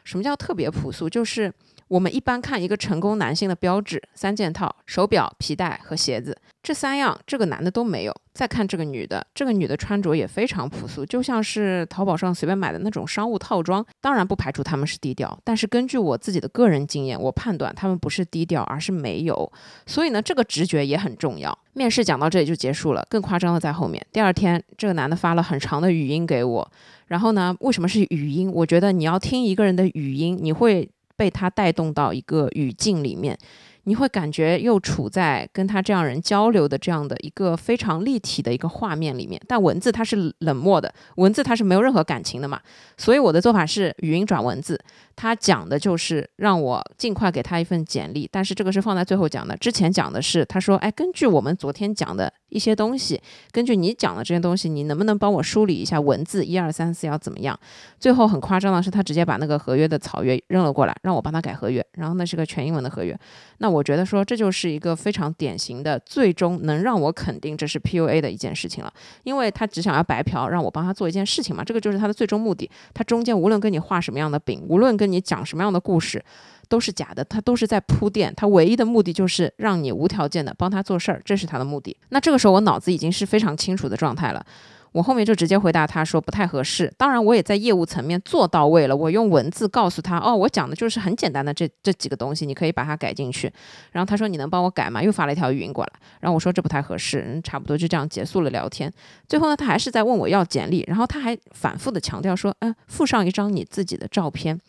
[0.08, 1.10] 什么叫特别朴素？
[1.10, 1.54] 就是
[1.88, 6.38] 我们一般看一个成功男性的标志，三件套：手表、皮带和鞋子。
[6.62, 8.14] 这三样，这个男的都没有。
[8.34, 13.84] 再看这个女的，这个女的穿着也非常朴素，就像是淘宝上随便买的那种商务套装。
[14.02, 19.52] 当然不排除他们是低调，但是根据我自己的个人经验，我判断他们不是低调，而是没有。
[19.86, 21.58] 所以呢，这个直觉也很重要。
[21.74, 24.06] 面试讲到这里就结束了，更夸张的在后面。
[24.12, 26.72] 第二天，这个男的发了很长的语音给我，
[27.08, 28.52] 然后呢，为什么是语音？
[28.52, 33.38] 我觉得你要听一个人的语音，你会被他带动到一个语境里面。
[33.84, 42.60] 你会感觉又处在跟他这样人交流的这样的一个非常立体的一个画面里面，但文字它是冷漠的，文字它是没有任何感情的嘛，
[42.98, 44.78] 所以我的做法是语音转文字。
[45.16, 49.56] 他讲的就是让我尽快给他一份简历，但是这个是放在最后讲的。
[49.56, 56.46] 之前讲的是，他说：“哎，根据我们昨天讲的一些东西，根据你讲的这些东西，你能不能帮我梳理一下文字？
[56.46, 57.60] 一二三四要怎么样？”
[58.00, 61.86] 最后很夸张的是，他直接把那个合约的草约扔了过来，让我帮他改合约。
[61.94, 63.18] 然后那是个全英文的合约。
[63.58, 72.70] 那我觉得说，这就是一个非常典型的，最终能让我肯定这是 PUA 的一件事情了，因为他只想要白嫖，让我帮他做一件事情嘛，这个就是他的最终目的。
[72.94, 76.24] 他中间无论跟你画什么样的饼，无论跟你讲什么样的故事，
[76.70, 81.96] 都是假的，他都是在铺垫，他唯一的目的就是让你无条件的帮他做事儿，这是他的目的。
[82.10, 84.46] 那这个时候我脑子已经是非常清楚的状态了，
[84.92, 86.92] 我后面就直接回答他说不太合适。
[86.98, 93.52] 当然，我也在业务层面做到位了，我用文字告诉他，哦，我讲的就是很简单的这这几个东西，你可以把它改进去。
[93.92, 95.04] 然后他说你能帮我改吗？
[95.04, 98.92] 又发了一条语音过来，然后我说这不太合适，嗯差不多就这样结束了聊天。
[99.28, 104.60] 最后呢，他还是在问我要简历，然后他还反复的强调说，嗯，附上一张你自己的照片。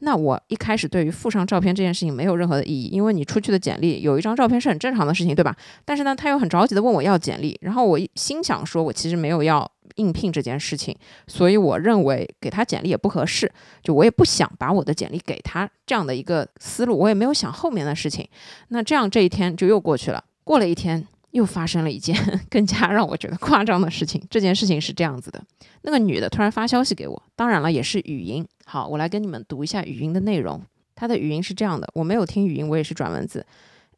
[0.00, 5.56] 那我一开始对于附上照片这件事情没有任何的意义，因为你出去的简历有一张照片是很正常的事情，对吧？
[5.84, 10.94] 但是呢，他又很着急的问我要简历，然后我心想说，我其实没有要应聘这件事情，
[11.26, 13.50] 所以我认为给他简历也不合适，
[13.82, 18.28] 就我也不想把我的简历给他这样的一个思路，我也没有想后面的事情。
[18.68, 21.06] 那这样这一天就又过去了，过了一天。
[21.36, 22.16] 又发生了一件
[22.50, 24.20] 更加让我觉得夸张的事情。
[24.30, 25.42] 这件事情是这样子的：
[25.82, 28.46] 那个女的突然发消息给我，当然了，也是语音。
[28.64, 30.60] 好，我来跟你们读一下语音的内容。
[30.94, 33.44] 她的语音是这样的，我没有听语音，我也是转文字。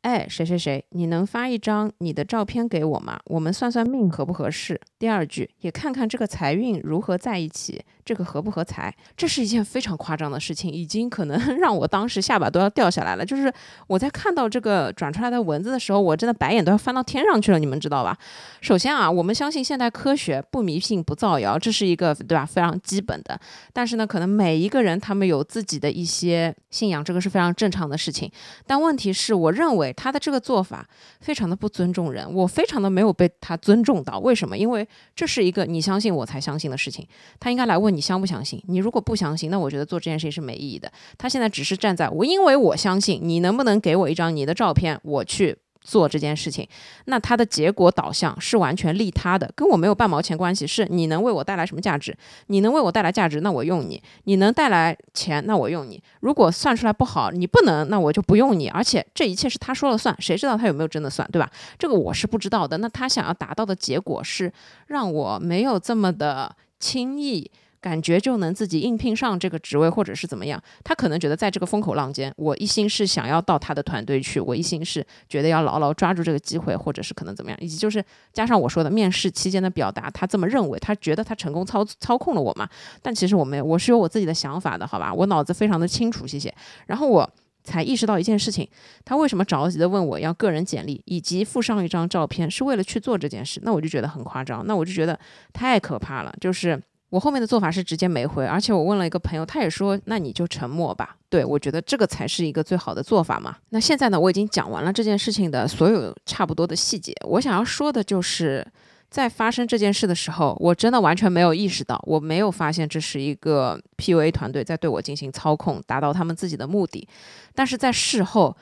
[0.03, 3.19] 哎，谁谁谁，你能发一张你的照片给我吗？
[3.27, 4.81] 我们算算命合不合适？
[4.99, 7.83] 第二句，也看看这个财运如何在一起。
[8.09, 8.91] 这个合不合财？
[9.15, 13.23] 这是一件非常夸张的事情，已经可能 让我当时下巴都要掉下来了。
[13.23, 13.53] 就是
[13.87, 17.59] 我在看到这个转出来的文字的时候，我真的白眼都要翻到天上去了。
[17.59, 18.17] 你们知道吧？
[18.63, 22.47] 首先啊，我们相信现代科学，不迷信不造谣，这是一个对吧？
[22.47, 23.39] 非常基本的。
[23.75, 28.33] 但是呢，可能每一个人他们有自己的一些信仰，这个是非常正常的事情。
[28.67, 30.89] 但问题是，我认为他的这个做法
[31.21, 34.19] 非常的不尊重人，我非常的没有被他尊重到。
[34.19, 34.57] 为什么？
[34.57, 37.07] 因为这是一个你相信我才相信的事情，
[37.39, 37.98] 他应该来问你。
[37.99, 38.63] 你相不相信？
[38.69, 40.89] 你如果不相信，那我觉得做这件事情是没意义的。
[41.19, 46.69] 他现在只是站在我，因为我相信你，能不能给我一张你的照片，我去做这件事情？
[47.07, 50.65] 那他的结果导向是完全利他的，跟我没有半毛钱关系。
[50.65, 52.17] 是你能为我带来什么价值？
[52.47, 56.01] 你能为我带来价值，那我用你；你能带来钱，那我用你。
[56.21, 58.69] 如果算出来不好，你不能，那我就不用你。
[58.69, 61.51] 而且这一切是他说了算，谁知道他有没有真的算，对吧？
[61.77, 62.79] 这个我是不知道的。
[62.79, 64.53] 那他想要达到的结果是
[64.87, 67.51] 让我没有这么的轻易。
[67.81, 70.61] 感觉就能自己应聘上这个职位，或者是怎么样？
[70.83, 77.59] 他可能觉得在这个风口浪尖，我一心是想要到他的团队去，我一心是觉得要牢牢抓住这个机会，或者是可能怎么样？
[77.61, 82.69] 以及就是加上我说的面试期间的表达，他这么认为，他觉得他成功操操控了我嘛？
[83.01, 85.15] 但其实我没有，我是有我自己的想法的，好吧？
[85.15, 86.53] 我脑子非常的清楚，谢谢。
[86.87, 87.31] 然后我
[87.63, 88.69] 才意识到一件事情，
[89.05, 93.61] 他为什么着急的问我要个人简历以及附上一张照片，是为了去做这件事？
[93.63, 95.19] 那我就觉得很夸张，那我就觉得
[95.53, 96.83] 太可怕了，就是。
[97.11, 101.17] 我后面的做法是直接没回，而且我问了一个朋友，他也说，那你就沉默吧。
[101.31, 103.57] 对我觉得这个才是一个最好的做法嘛。
[103.71, 107.15] 那现在呢，我已经讲完了这件事情的所有差不多的细节。
[107.27, 108.67] 我想要说的就是，
[109.09, 117.09] 在发生这件事的时候，我真的完全没有意识到，我没有发现这是一个 PUA 团队在对我进行操控，达到他们自己的目的。
[117.55, 118.57] 但是在事后。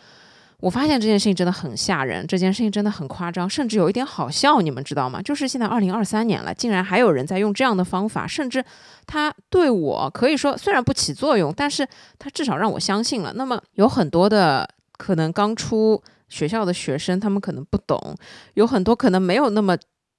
[0.60, 5.20] 我发现这件事情真的很吓人，这件事情真的很夸张，甚至有一点好笑，你们知道吗？
[5.22, 8.64] 就是现在二零二三年了，竟然还有人在用这样的方法，甚至
[9.06, 11.86] 他对我可以说虽然不起作用，但是
[12.18, 13.32] 他至少让我相信了。
[13.34, 18.16] 那么有很多的可能刚出学校的学生，他们可能不懂，
[18.54, 19.76] 有很多可能没有那么。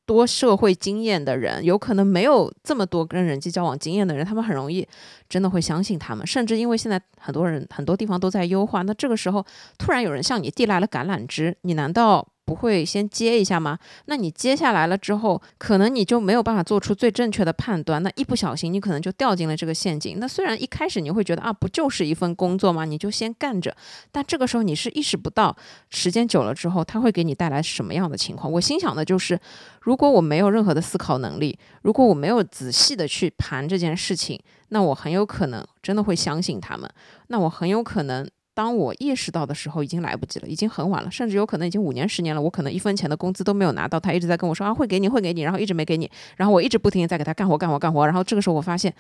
[0.07, 4.87] 多社会经验的人，有可能没有这么多跟人际交往经验的人，他们很容易
[5.29, 9.45] 真的会相信他们，甚至因为现在很多人很多地方都在优化，那这个时候
[9.77, 12.27] 突然有人向你递来了橄榄枝，你难道？
[12.47, 13.77] 不会先接一下吗？
[14.05, 18.01] 那你接下来了之后，可能你就没有办法做出最正确的判断。
[18.01, 20.17] 那一不小心，你可能就掉进了这个陷阱。
[20.17, 22.85] 那虽然一开始你会觉得啊，不就是一份工作吗？
[22.85, 23.75] 你就先干着。
[24.13, 25.53] 但这个时候你是意识不到，
[25.89, 28.49] 时间久了之后，它会给你带来什么样的情况？
[28.49, 29.37] 我心想的就是，
[29.81, 36.89] 如果我没有任何的思考能力，如果我没有仔细的去盘这件事情，那我很有可能真的会相信他们。
[37.27, 38.25] 那我很有可能。
[38.57, 42.41] 当我意识到的时候，已经来不及了，已经很晚了，甚至有可能已经五年、十年了。
[42.41, 48.91] 我可能一分钱的工资都没有拿到，他一直在跟我说啊，会给你，会给你，然后一直没给你，然后我一直不停地在给他干活、干活、干活，然后这个时候我发现，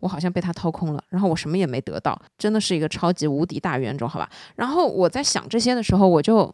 [0.00, 4.28] 我好像被他掏空了，然后我什么也没得到，真的是一个超级无敌大冤种，好吧？
[4.56, 6.52] 然后我在想这些的时候，我就。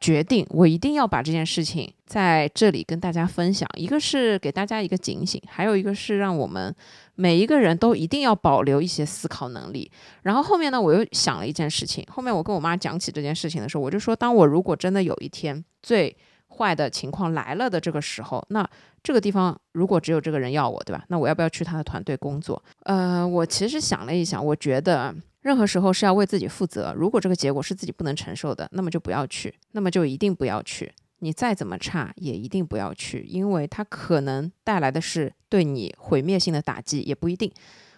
[0.00, 3.68] 决定，我一定要把这件事情在这里跟大家分享。
[3.76, 6.74] 一个是给大家一个警醒，还有一个是让我们
[7.16, 9.90] 每一个人都一定要保留一些思考能力。
[10.22, 12.02] 然后后面呢，我又想了一件事情。
[12.10, 16.16] 后面我跟我妈讲起这件事情的时候，我就说，当我如果真的有一天最
[16.48, 18.66] 坏的情况来了的这个时候，那
[19.02, 21.04] 这个地方如果只有这个人要我，对吧？
[21.08, 22.62] 那我要不要去他的团队工作？
[22.84, 25.14] 呃，我其实想了一想，我觉得。
[25.42, 26.92] 任何时候是要为自己负责。
[26.96, 30.92] 如果这个结果是自己不能承受的，那么就不要去，那么就一定不要去。
[31.22, 37.52] 你再怎么差，也一定不要去，因为它可能带来的是对你毁灭性的打击，也不一定，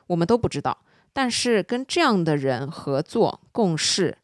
[0.08, 0.76] 我们都不知道。
[1.12, 4.16] 但是跟这样的人合作共事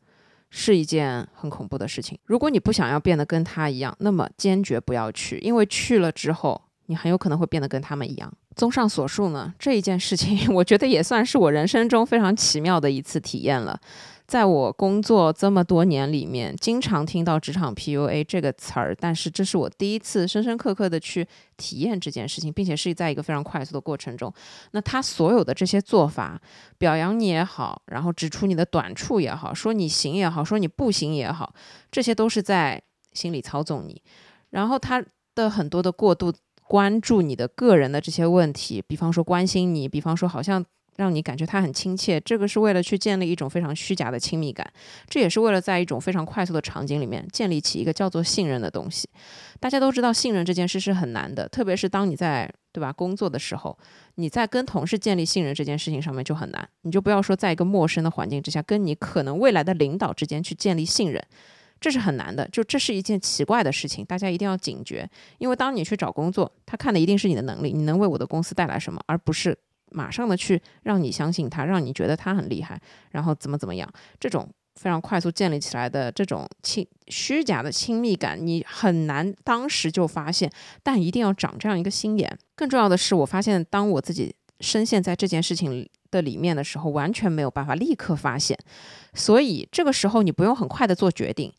[0.51, 2.19] 是一件很恐怖的事情。
[2.25, 8.33] 如果你不想要变得跟他一样，那么坚决不要去，因为去了之后，你很有可能会变得跟他们一样。
[8.59, 13.81] 综上所述呢，这一件事情， 我觉得也算是我人生中非常奇妙的一次体验了。
[14.27, 24.31] 在我工作这么多年里面，经常听到职场 PUA 这个词儿，但是这是我第一次深深刻刻的去体验这件事情，并且是在一个非常快速的过程中。
[24.73, 26.39] 那他所有的这些做法，
[26.77, 31.55] 表扬你也好，然后指出你的短处也好，说你行也好，说你不行也好，
[31.91, 34.03] 这些都是在心里操纵你。
[34.51, 35.03] 然后他
[35.35, 36.35] 的很多的过度。
[36.69, 40.63] 关注你的个人的这些问题，比方说关心你，比方说好像
[40.97, 44.71] 让你感觉他很亲切，这个是为了去建立一种非常虚假的亲密感，
[45.09, 49.09] 这也是为了在一种非常快速的场景里面建立起一个叫做信任的东西。
[49.59, 53.79] 大家都知道，信任这件事是很难的，特别是当你在对吧工作的时候，
[54.17, 61.25] 你在跟同事建立信任这件事情上面就很难，你就不要说在一个陌生的环境之下，跟你可能未来的领导之间去建立信任。
[61.81, 65.09] 这是很难的，就这是一件奇怪的事情，大家一定要警觉。
[65.39, 69.57] 因为当你去找工作，他看的一定是你的能力，你能为我的公司带来什么，而不是
[69.91, 72.81] 马上的去让你相信他，让你觉得他很厉害，
[73.13, 73.89] 然后怎么怎么样。
[74.19, 80.51] 这种非常快速建立起来的这种亲虚假的亲密感，你很难当时就发现，
[80.83, 82.39] 但一定要长这样一个心眼。
[82.55, 85.89] 更重要的是，我发现当我自己深陷在这件事情。
[86.11, 88.59] 的里面的时候，完全没有办法立刻发现，
[89.15, 91.53] 所以这个时候你不用很快的做决定。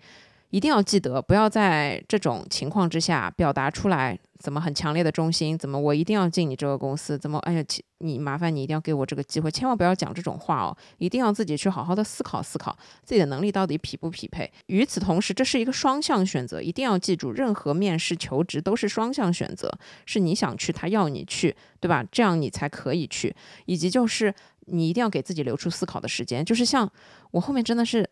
[0.50, 7.64] 一定要记得，不要在这种情况之下表达出来，怎么很强烈的忠心，怎么我一定要进你这个公司，怎么哎呀，
[8.00, 14.52] 你麻烦你一定要给我这个机会，千万不要讲这种话哦，一定要自己去好好的思考思考自己的能力到底匹不匹配。
[14.66, 19.72] 与此同时，这是一个双向选择，一定要记住，任何面试求职都是双向选择，
[20.08, 22.04] 是你想去，他要你去，对吧？
[22.12, 23.36] 这样你才可以去，
[23.66, 24.34] 以及就是
[24.66, 26.92] 你一定要给自己留出思考的时间，就是像
[27.30, 28.10] 我后面真的是。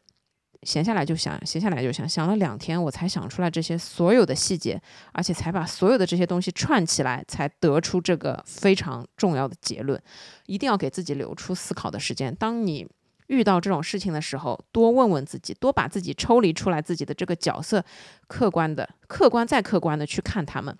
[0.63, 4.81] 闲下来就想，闲下来就想，想了两天，我才想出来这些所有的细节，
[5.13, 10.01] 而且才把所有的这些东西串起来，才得出这个非常重要的结论。
[10.45, 12.33] 一定要给自己留出思考的时间。
[12.35, 12.87] 当你
[13.27, 17.83] 遇到这种事情的时候，多问问自己，多把自己抽离出来，自己的这个角色，
[18.27, 20.77] 客观的、客观再客观的去看他们。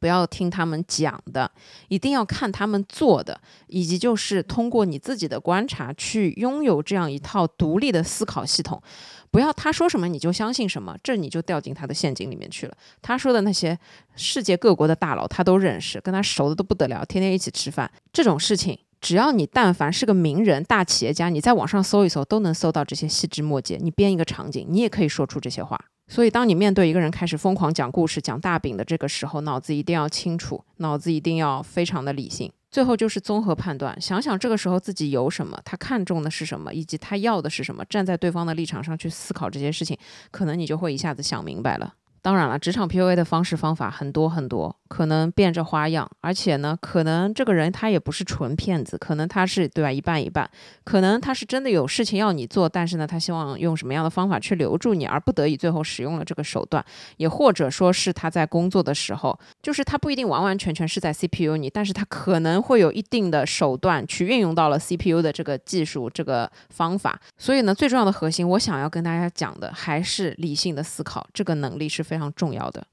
[0.00, 1.50] 不要听他们讲的，
[1.88, 8.82] 一定要看他们做的，以及就是通过你自己的观察去拥有这样一套独立的思考系统。
[9.30, 12.74] 不要他说什么你就相信什么，这你就掉进他的陷阱里面去了。
[13.02, 13.78] 他说的那些
[14.16, 17.90] 世界各国的大佬他都认识，跟他熟的都不得了，天天一起吃饭。
[18.10, 23.78] 这种事情，只要你但凡是个名人、大企业家，你在网上搜一搜，都能搜到这些细枝末节。
[23.78, 25.78] 你编一个场景，你也可以说出这些话。
[26.08, 32.50] 所以，当你面对一个人开始疯狂讲故事、讲大饼的这个时候，脑子一定要清楚，脑子一定要非常的理性。
[32.70, 39.96] 最后就是综合判断，想想这个时候自己有什么，他看重的是什么，以及他要的是什么，站在对方的立场上去思考这些事情，
[40.30, 41.94] 可能你就会一下子想明白了。
[42.20, 50.50] 当然了，职场 PUA 的方式方法很多很多，可能变着花样，而且呢，可能这个人他也不是纯骗子，可能他是对吧一半一半，
[50.84, 56.84] 可能他是真的有事情要你做，但是呢，他希望用什么样的方法去留住你，而不得已最后使用了这个手段，
[57.18, 72.07] 也或者说是他在工作的时候，就是他不一定完完全全是在 CPU 你，但是他可能会有一定的手段去运用到了 CPU 的这个技术这个方法，所以呢，最重要的核心，我想要跟大家讲的还是理性的思考，这个能力是。
[72.08, 72.86] 非常重要的。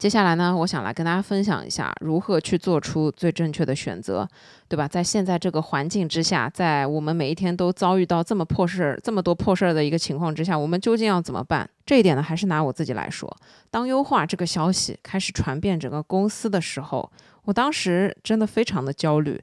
[0.00, 4.26] 接下来呢，我想来跟大家分享一下如何去做出最正确的选择，
[4.66, 4.88] 对吧？
[4.88, 11.68] 在现在这个环境之下，在我们每一天都遭遇到这么破事儿、这么多破事儿的一个情况之下，我们究竟要怎么办？
[11.84, 13.30] 这一点呢，还是拿我自己来说，
[13.70, 17.12] 当优化这个消息开始传遍整个公司的时候，
[17.44, 19.38] 我当时真的非常的焦虑，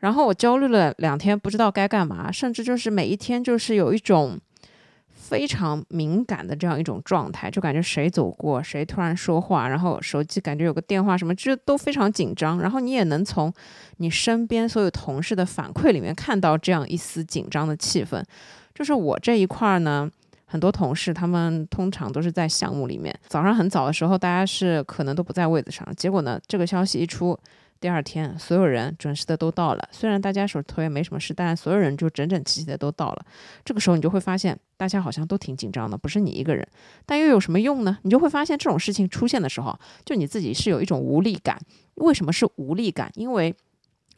[0.00, 4.40] 然后我焦虑了两天，不知道该干嘛，甚至就是每一天就是有一种。
[5.30, 12.60] 非常敏感的这样一种状态，就感觉谁走过，谁突然说话，然后手机感觉有个电话什么，这都非常紧张。
[12.60, 13.52] 然后你也能从
[13.98, 18.20] 你身边所有同事的反馈里面看到这样一丝紧张的气氛。
[18.74, 20.10] 就是我这一块呢，
[20.46, 27.38] 很多同事他们通常都是在项目里面，早上很早的时候大家是可能都不在位子上，结果呢，这个消息一出。
[27.80, 29.88] 第二天，所有人准时的都到了。
[29.90, 33.24] 虽然大家手头也没什么事，但所有人就整整齐齐的都到了。
[33.64, 36.66] 这个时候，你就会发现，大家好像都挺紧张的，不是你一个人。
[37.06, 37.98] 但又有什么用呢？
[38.02, 41.58] 你就会发现，这种事情出现的时候，就你自己是有一种无力感。
[41.94, 43.10] 为什么是无力感？
[43.14, 43.54] 因为。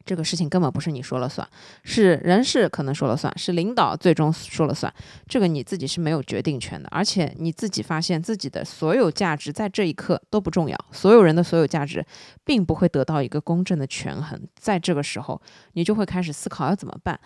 [0.05, 1.47] 这个事情根本不是你说了算，
[1.85, 4.93] 是人事可能说了算，是领导最终说了算。
[5.29, 12.05] 这个你自己是没有决定权的，而且你自己发现自己的所有价值在这一刻都不重要，所有人的所有价值
[12.45, 14.41] 并不会得到一个公正的权衡。
[14.57, 15.41] 在这个时候，
[15.73, 17.19] 你就会开始思考要怎么办。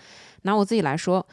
[0.42, 1.26] 拿我自己来说。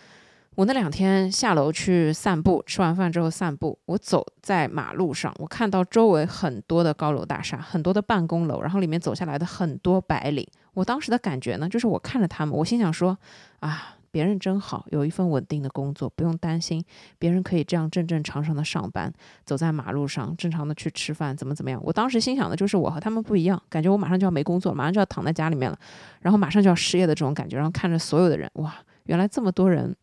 [0.55, 10.47] 我那两天下楼去散步，吃完饭之后散步，我走在马路上，我看到周围很多的高楼大厦，很多的办公楼，然后里面走下来的很多白领。
[10.73, 13.17] 我当时的感觉呢，就是我看着他们，我心想说，
[13.59, 16.83] 啊，别人真好，有一份稳定的工作，不用担心，
[17.17, 19.11] 别人可以这样正正常常的上班，
[19.45, 21.79] 走在马路上，正常的去吃饭，怎么怎么样。
[21.83, 25.77] 我当时心想的就是我和他们不一样，感觉我马上就要没工作，马上就要躺在家里面了，
[26.21, 27.55] 然后马上就要失业的这种感觉。
[27.57, 28.73] 然后看着所有的人，哇，
[29.05, 29.95] 原来这么多人。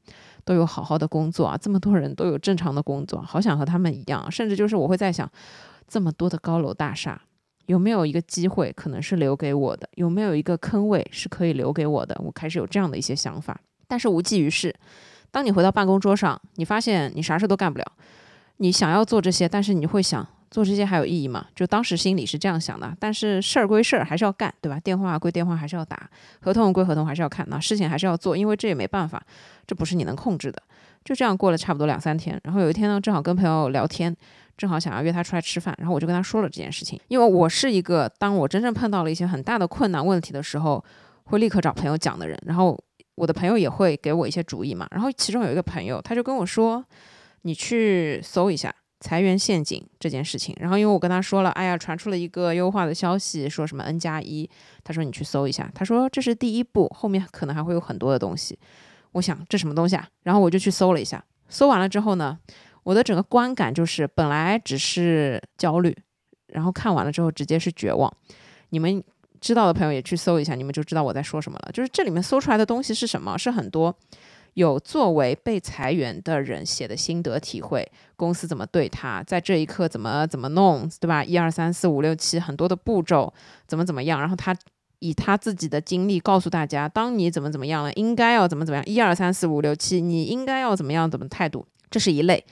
[0.42, 4.28] 都有好好的工作啊，这么多人都有正常的工作，好想和他们一样。
[4.32, 5.30] 甚至就是我会在想，
[5.86, 7.20] 这么多的高楼大厦，
[7.70, 9.88] 有没有一个机会可能是留给我的？
[9.94, 12.20] 有没有一个坑位是可以留给我的？
[12.24, 14.74] 我开始有这样的一些想法，但是无济于事。
[15.30, 17.92] 当你回到办公桌上，你发现你啥事都干不了。
[18.56, 20.26] 你想要做这些，但是你会想。
[20.50, 21.46] 做这些还有意义吗？
[21.54, 24.80] 就当时心里是这样想的，但是事儿归事儿，还是要干，对吧？
[24.80, 25.96] 电话归电话，还是要打；
[26.40, 27.46] 合同归合同，还是要看。
[27.48, 29.22] 那事情还是要做，因为这也没办法，
[29.64, 30.60] 这不是你能控制的。
[31.04, 34.12] 就这样过了差不多两三天，然后有一天呢，正好跟朋友聊天，
[34.60, 37.00] 正好想要约他出来吃饭，然后我就跟他说了这件事情。
[37.08, 40.84] 因为我是一个当我真正碰到了一些很大的困难问题的时候，
[41.24, 42.38] 会立刻找朋友讲的人。
[42.44, 42.78] 然后
[43.14, 44.86] 我的朋友也会给我一些主意嘛。
[44.90, 46.84] 然后其中有一个朋友，他就跟我说
[47.42, 54.46] ：“你去搜一下。”裁员陷阱这件事情，然后因为我跟他说了，哎呀，传出了一个优化的消息，说什么 N 加一，
[54.84, 58.58] 他说你去搜一下，他说这是第一步，后面可能还会有很多的东西。
[59.12, 60.06] 我想这什么东西啊？
[60.24, 62.38] 然后我就去搜了一下，搜完了之后呢，
[62.82, 65.96] 我的整个观感就是本来只是焦虑，
[66.48, 68.12] 然后看完了之后直接是绝望。
[68.70, 69.02] 你们
[69.40, 71.72] 知道的朋友也去搜一下，你们就知道我在说什么了。
[71.72, 73.38] 就是这里面搜出来的东西是什么？
[73.38, 73.94] 是很多。
[74.54, 81.22] 有作为被裁员的人写的心得体会，公司怎么对他，在这一刻怎么怎么弄，对吧？
[81.22, 83.32] 一二三四五六七，很多的步骤
[83.68, 84.54] 怎么怎么样，然后他
[84.98, 92.44] 以他自己的经历告诉大家，当你怎么怎么样了，应该要怎么怎么样，一二三四五六七，你应该要怎么样怎么态度，这是一类。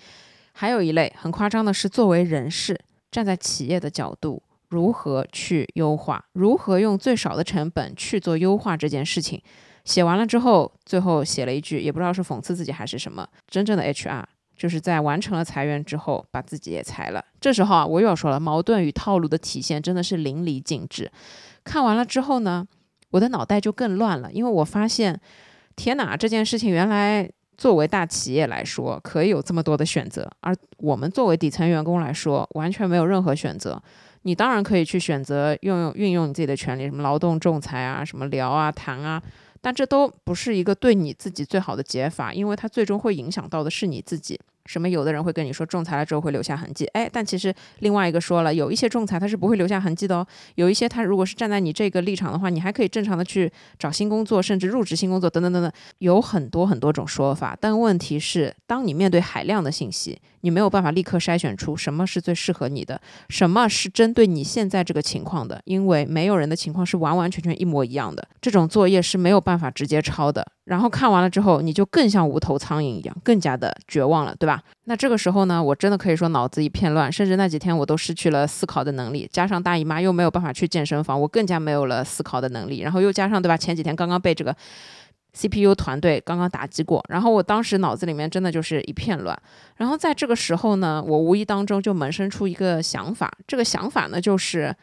[0.52, 2.78] 还有一类很夸张的是，作为人事
[3.10, 9.40] 站在企业的角度，如何去优化，如何用最少的成本去做优化这件事情。
[9.84, 13.26] 写完了之后，最后写了一句，也不知道是讽刺自己还是什么。
[13.46, 14.24] 真正的 HR
[14.56, 17.24] 就是在完成了裁员之后，把自己也裁了。
[17.40, 21.10] 这时候啊，我又要说了，矛盾与套路的体现真的是淋漓尽致。
[21.64, 22.66] 看完了之后呢，
[23.10, 25.18] 我的脑袋就更乱了，因为我发现，
[25.76, 33.82] 天哪，这件事情原来作为大企业来说可以有这么多的选择，而我们作为底层员工来说，完全没有任何选择。
[34.22, 39.22] 你当然可以去选择用用运用你自己的权利，什么劳动仲裁啊，什么聊啊谈啊。
[39.60, 44.38] 但这都不是一个对你自己最好的解法，因为它最终会影响到的是你自己。
[44.68, 44.86] 什么？
[44.88, 50.26] 有的人会跟你说仲裁了之后会留下痕迹，哎，但其实另外一个说了，有一些仲裁它是不会留下痕迹的哦。
[50.56, 57.56] 有一些他如果是站在你这个立场的话，你还可以正常的去找新工作，甚至入职新工作等等等等，有很多很多种说法。
[57.58, 63.00] 但问题是，当你面对海量的信息，你没有办法立刻筛选出什么是最适合你的，
[63.30, 68.28] 什么是针对你现在这个情况的，因为没有人的情况是完完全全一模一样的。
[68.40, 70.46] 这种作业是没有办法直接抄的。
[70.68, 74.62] 然后看完了之后，你就更像无头苍蝇一样，更加的绝望了，对吧？
[74.84, 79.26] 那这个时候呢，我真的可以说脑子一片乱，甚至那几天我都失去了思考的能力。
[79.32, 82.80] 加上大姨妈又没有办法去健身房，我更加没有了思考的能力。
[82.80, 83.56] 然后又加上，对吧？
[83.56, 84.54] 前几天刚刚被这个
[85.32, 89.34] CPU 团队刚刚打击过，然后我当时脑子里面真的就是一片乱。
[89.76, 94.74] 然后在这个时候呢，我无意当中就萌生出一个想法，这个想法呢就是，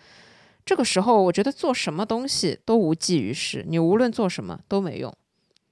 [0.65, 5.13] 这个时候我觉得做什么东西都无济于事，你无论做什么都没用。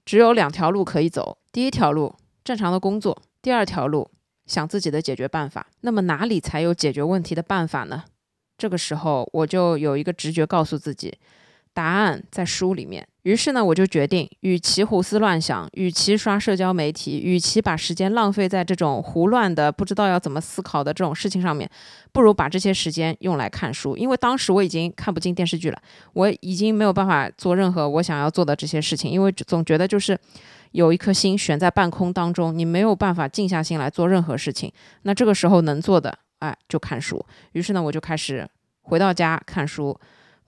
[0.06, 4.12] 只有两条路可以走，第一条路正常的工作，第二条路
[4.46, 5.68] 想自己的解决办法。
[5.82, 8.04] 那么哪里才有解决问题的办法呢？
[8.58, 11.18] 这个时候我就有一个直觉告诉自己。
[11.74, 13.06] 答案在书里面。
[13.24, 21.70] 于是呢，我就决定，与其胡思乱想，与其刷社交媒体，与其把时间浪费在这种胡乱的、不知道要怎么思考的这种事情上面，
[22.12, 23.96] 不如把这些时间用来看书。
[23.96, 30.20] 因为当时我已经看不进电视剧了，我已经没有办法做任何我想要做的这些事情，因为总觉得就是
[30.74, 34.70] 有一颗心悬在半空当中，你没有办法静下心来做任何事情。
[35.04, 37.26] 那这个时候能做的，哎，就看书。
[37.54, 38.46] 于是呢，我就开始
[38.82, 39.98] 回到家看书。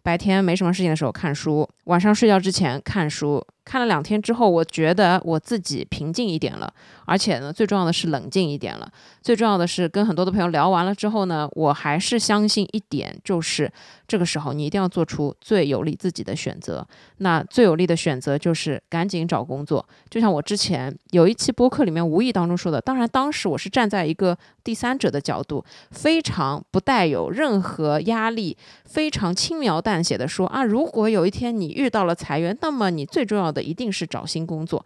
[0.06, 3.44] 白天没什么事情的时候看书，晚上睡觉之前看书。
[3.66, 6.72] 看了两天之后，我觉得我自己平静一点了，
[7.06, 8.88] 而且呢，最重要的是冷静一点了。
[9.24, 13.70] 最重要的是跟很多的朋友聊完了之后呢，我还是相信一点，就是
[14.08, 16.88] 这个时候你一定要做出最有利自己的选择。
[17.18, 19.84] 那最有利的选择就是赶紧找工作。
[20.12, 28.56] 就像我之前有一期播客里面无意当中说的，当然当时我是站在一个第三者的角度，非常不带有任何压力，
[28.86, 33.55] 非常轻描淡写的说啊，如果有一天你遇到了裁员，那么你最重要。
[33.56, 34.86] 的一定是找新工作。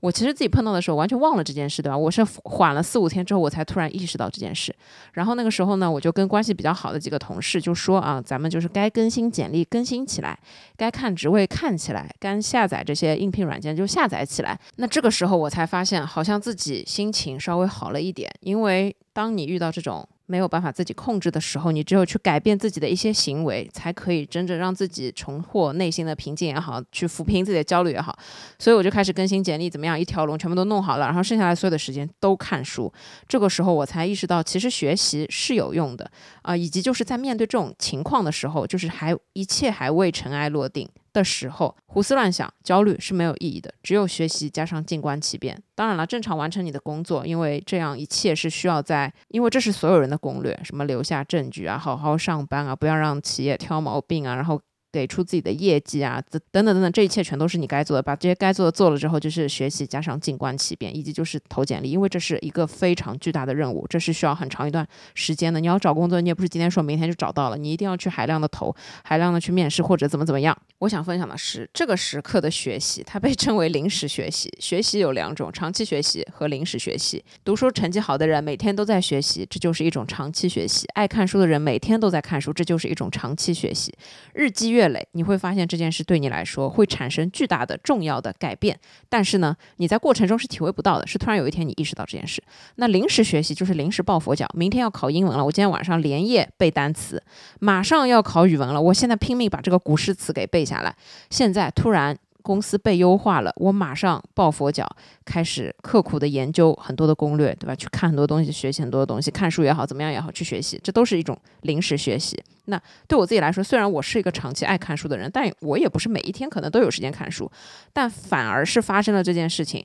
[0.00, 1.98] 我其实自己碰到的时候完全忘了这件事，对吧？
[1.98, 4.74] 我是缓了四五天之后，我才突然意识到这件事。
[5.12, 10.38] 然后那个时候呢，我就跟关系比较好的几个同事就说啊，咱们就是该更新简历更新起来，
[10.76, 14.58] 该看职位看起来，该下载这些应聘软件就下载起来。
[14.76, 20.08] 那这个时候我才发现，好像自己心情稍微好了一点，因为当你遇到这种。
[20.30, 28.16] 没有办法自己控制的时候，你只有去改变自己的一些行为，才可以真正让自己重获内心的平静也好，去抚平自己的焦虑也好。
[28.56, 29.98] 所以我就开始更新简历，怎么样？
[29.98, 32.92] 一条龙全部都弄好了，然后剩下来所有的时间都看书。
[33.26, 36.08] 这个时候我才意识到，其实学习是有用的
[36.42, 40.88] 啊，以及就是在面对这种情况的时候，就是还一切还未尘埃落定。
[41.12, 45.60] 的时候胡思乱想、焦虑是没有意义的，只有学习加上静观其变。
[45.74, 54.60] 当然了，正常完成你的工作，因为这样一切是需要在，因为这是所有人的攻略，什么留下证据啊，好好上班啊，不要让企业挑毛病啊，然后。
[54.92, 58.02] 给出自己的业绩啊，等等等等，这一切全都是你该做的。
[58.02, 65.60] 把这些该做的做了之后，就是学习加上静观其变，以及就是投简历，因为这是一个非常巨大的任务，这是需要很长一段时间的。
[65.60, 68.74] 你要找工作，你也不是今天说明天就找到了，你一定要去海量的投，
[69.04, 70.56] 海量的去面试或者怎么怎么样。
[70.78, 74.50] 我想分享的是，这个时刻的学习，它被称为临时学习。
[74.58, 77.22] 学习有两种，长期学习和临时学习。
[77.44, 83.92] 读书成绩好的人每天都在学习，这就是一种长期学习；爱看书的人每天都在看书，这就是一种长期学习。
[84.32, 88.78] 日积月月累，你会发现这件事对你来说会产生巨大的、重要的改变。
[89.08, 92.42] 但是呢，你在过程中是体会不到的，是突然有一天你意识到这件事。
[92.76, 97.18] 那临时学习就是临时抱佛脚，明天要考英文了，我今天晚上连夜背单词；
[97.60, 100.96] 马上要考语文了，我现在拼命把这个古诗词给背下来。
[101.28, 102.16] 现在突然。
[102.42, 104.86] 公司被优化了，我马上抱佛脚，
[105.24, 107.74] 开始刻苦的研究很多的攻略，对吧？
[107.74, 112.42] 去看很多东西，学习很多东西，看书也好，怎么样也好，去学习，这都是一种临时学习。
[112.66, 117.50] 那对我自己来说，虽然我是一个长期爱看书的人，但我也不是每一天可能都有时间看书，
[117.92, 119.84] 但反而是发生了这件事情。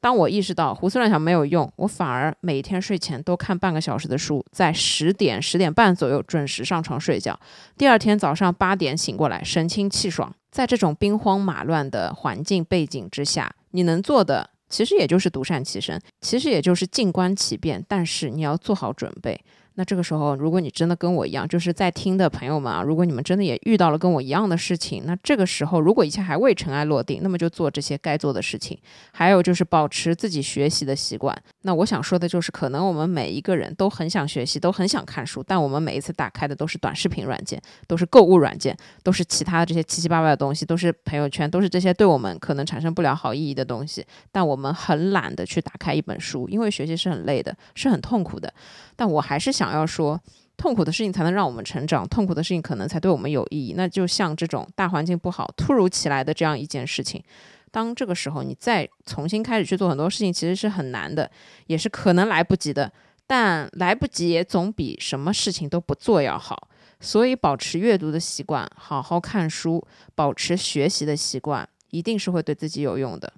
[0.00, 7.38] 当我意识到胡思乱想没有用，我反而每天睡前都看半个小时的书，在十点十点半左右准时上床睡觉，
[7.76, 10.34] 第二天早上八点醒过来，神清气爽。
[10.50, 19.40] 在这种兵荒马乱的环境背景之下，你能做的其实也就是独善其身，其实也就是静观其变，但是你要做好准备。
[19.76, 28.78] 那这个时候，如果你真的跟我一样，就是在听的朋友们啊，如果你们真的也遇到了跟我一样的事情，那这个时候如果一切还未尘埃落定，那么就做这些该做的事情。
[29.12, 31.36] 还有就是保持自己学习的习惯。
[31.62, 44.06] 那我想说的就是，可能我们每一个人都很想学习，都很想看书，但我们每一次打开的都是短视频软件，都是购物软件，都是其他的这些七七八八的东西，都是朋友圈，都是这些对我们可能产生不了好意义的东西。
[44.30, 48.52] 但我们很懒得去打开一本书，因为学习是很累的，是很痛苦的。
[48.96, 50.20] 但我还是想想要说，
[50.56, 53.74] 痛苦的事情才能让我们成长，痛苦的事情可能才对我们有意义。
[53.76, 57.22] 那就像这种大环境不好、突如其来的这样一件事情，
[57.70, 61.30] 当这个时候你再重新开始去做很多事情，其实是很难的，
[61.66, 62.92] 也是可能来不及的。
[63.26, 66.68] 但来不及也总比什么事情都不做要好。
[67.00, 69.82] 所以，保持阅读的习惯，好好看书，
[70.14, 73.32] 保持学习的习惯，一定是会对自己有用的。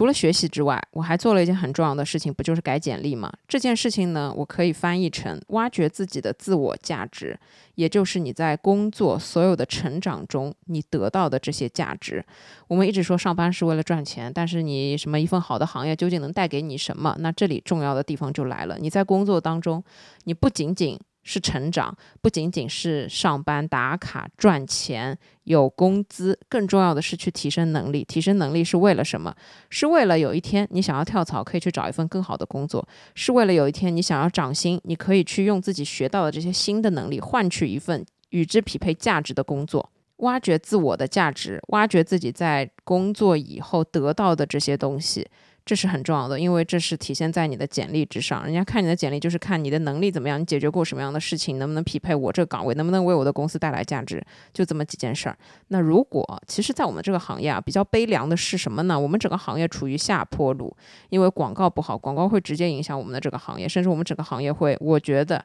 [0.00, 3.30] 除了学习之外，我还做了一件很重要的事情，不就是改简历吗？
[3.46, 7.38] 这件事情呢，我可以翻译成挖掘自己的自我价值，
[7.74, 12.24] 也就是你在工作所有的成长中你得到的这些价值。
[12.66, 17.14] 我们一直说上班是为了赚钱，但是你什么一份好的行业究竟能带给你什么？
[17.18, 19.84] 那这里重要的地方就来了，你在工作当中，
[20.24, 28.04] 你不仅仅是成长，不仅仅是上班打卡赚钱有工资，更重要的是去提升能力。
[28.04, 29.34] 提升能力是为了什么？
[29.68, 32.82] 是为了有一天你想要跳槽，可以去找一份更好的工作；
[33.14, 39.90] 是为了有一天你想要涨薪，你可以去用自己学到的这些新的能力换取一份与之匹配价值的工作。
[40.18, 45.26] 挖掘自我的价值，挖掘自己在工作以后得到的这些东西。
[45.70, 48.44] 这是很重要的，因为这是体现在你的简历之上。
[48.44, 54.20] 人家看你的简历，就是看你的能力怎么样，你解决过什么样的事情，能不能匹配我这个岗位，能不能为我的公司带来价值，
[54.52, 55.38] 就这么几件事儿。
[55.68, 58.98] 那如果其实，在我们这个行业啊，比较悲凉的是什么呢？
[58.98, 60.76] 我们整个行业处于下坡路，
[61.10, 65.44] 因为广告不好，广告会直接影响我们的这个行业，甚至我们整个行业会，我觉得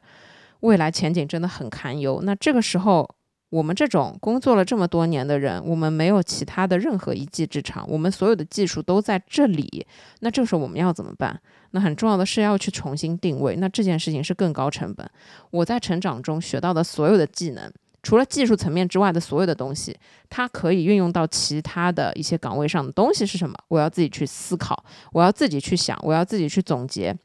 [0.58, 2.20] 未来前景真的很堪忧。
[2.24, 3.08] 那这个时候。
[3.50, 9.86] 我们这种工作了这么多年的人，我们没有其他的任何一技之长，我们所有的技术都在这里。
[10.20, 11.40] 那这时候我们要怎么办？
[11.70, 13.54] 那很重要的是要去重新定位。
[13.56, 15.08] 那这件事情是更高成本。
[15.50, 17.72] 我在成长中学到的所有的技能，
[18.02, 19.96] 除了技术层面之外的所有的东西，
[20.28, 23.54] 它可以运用到其他的一些岗位上的东西是什么？
[23.68, 27.16] 我要自己去思考，我要自己去想，我要自己去总结。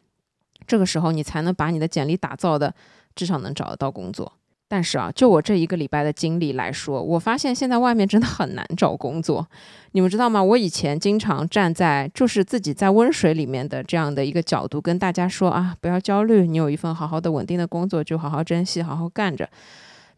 [0.67, 2.73] 这个时候你才能把你的简历打造的
[3.15, 4.31] 至少能找得到工作。
[4.71, 9.45] 但是啊，就我这一个礼拜的经历来说，我发现现在外面真的很难找工作。
[9.91, 10.41] 你们知道吗？
[10.41, 19.49] 我以前经常站在就是自己在温水里面的这样的一个角度，跟大家说啊，不要焦虑，你有一份好好的稳定的工作，就好好珍惜，好好干着。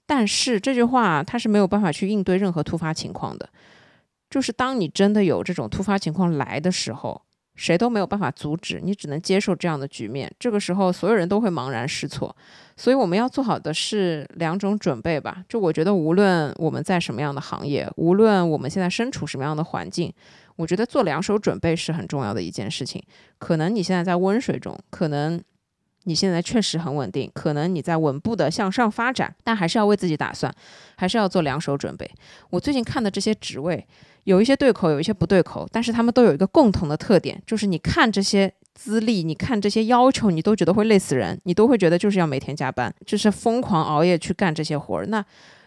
[0.06, 3.49] 但是这句话它是没有办法去应对任何突发情况的。
[4.30, 7.24] 就是当你真的有这种突发情况来的时候。
[7.56, 10.32] 谁都没有办法阻止你，只能接受这样的局面。
[10.39, 12.36] 这个时候，所有人都会茫然失措。
[12.76, 15.43] 所以，我们要做好的是两种准备吧。
[15.47, 20.12] 就我觉得，无论我们在什么样的行业，无论我们现在身处什么样的环境，
[20.56, 23.01] 我觉得做两手准备是很重要的一件事情。
[23.38, 25.39] 可能你现在在温水中，可能
[26.06, 30.51] 你现在确实很稳定，可能你在稳步的向上发展，但还是要为自己打算，
[30.97, 32.10] 还是要做两手准备。
[32.49, 33.86] 我最近看的这些职位。
[34.24, 45.05] 有一些对口，有一些不对口，但是他们都有一个共同的特点，就是你看这些资历，你看这些要求，你都觉得会累死人，你都会觉得就是要每天加班，就是疯狂熬夜去干这些活儿。
[45.07, 45.26] 那。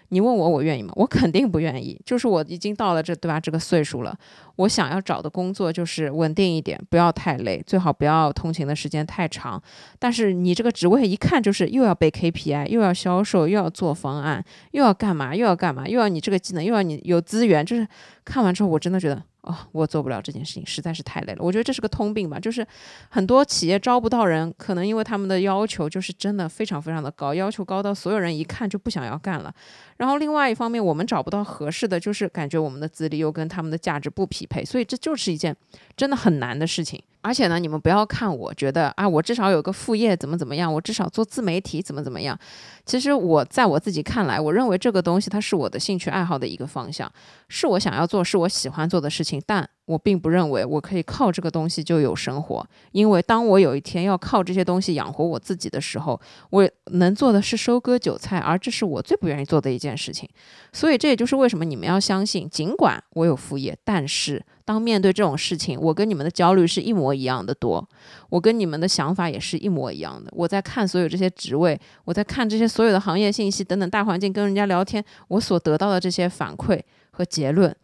[0.08, 0.92] 你问我，我愿意吗？
[0.96, 2.00] 我肯定不愿意。
[2.04, 3.40] 就是我已经到了这，对吧？
[3.40, 4.16] 这个岁数了，
[4.56, 9.62] 我想要找的工作就是稳定一点，不要太累，最好不要通勤的时间太长。
[9.98, 15.34] 但是你这个职位一看就是又要背 KPI，又要销售，又要做方案，又要干嘛？
[15.34, 15.86] 又要干嘛？
[15.88, 17.64] 又要你这个技能，又要你有资源。
[17.64, 17.86] 就是
[18.24, 19.22] 看完之后，我真的觉得。
[19.46, 21.38] 哦，我做不了这件事情，实在是太累了。
[21.40, 22.66] 我觉得这是个通病吧，就是
[23.08, 29.54] 很多企业招不到人，可能因为他们的要求就是真的非常非常的高，要求高到所有人一看就不想要干了。
[29.96, 35.56] 然后另外一方面，我们找不到合适的，就是感觉我们的资历又跟他们的价值不匹配，所以这就是一件
[35.96, 37.02] 真的很难的事情。
[37.26, 42.38] 而且呢，你们不要看我觉得啊，我至少有个副业怎么怎么样，我至少做自媒体怎么怎么样。
[42.84, 47.12] 其实我在我自己看来，我认为这个东西它是我的兴趣爱好的一个方向，
[47.48, 49.42] 是我想要做，是我喜欢做的事情。
[49.44, 56.20] 但我并不认为我可以靠这个东西就有生活，因为当我有一天要靠这些东西养活我自己的时候，
[56.50, 60.28] 我能做的是收割韭菜，而这是我最不愿意做的一件事情。
[60.72, 67.88] 所以这也就是为什么你们要相信，尽管我有副业，但是当面对这种事情，我跟你们的焦虑是一模一样的多，
[68.28, 70.30] 我跟你们的想法也是一模一样的。
[70.34, 76.78] 我在看所有这些职位，我在看这些所有的行业信息等等大环境，跟人家聊天，我所得到的这些反馈
[77.12, 77.74] 和结论。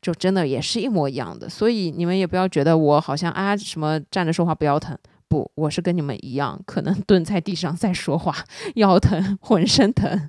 [0.00, 8.34] 就真的也是一模一样的，所以你们也不要觉得我好像啊什么站着说话不腰疼，不，我是跟你们一样，可能 蹲在地上在说话，
[8.74, 10.28] 腰疼，浑身疼。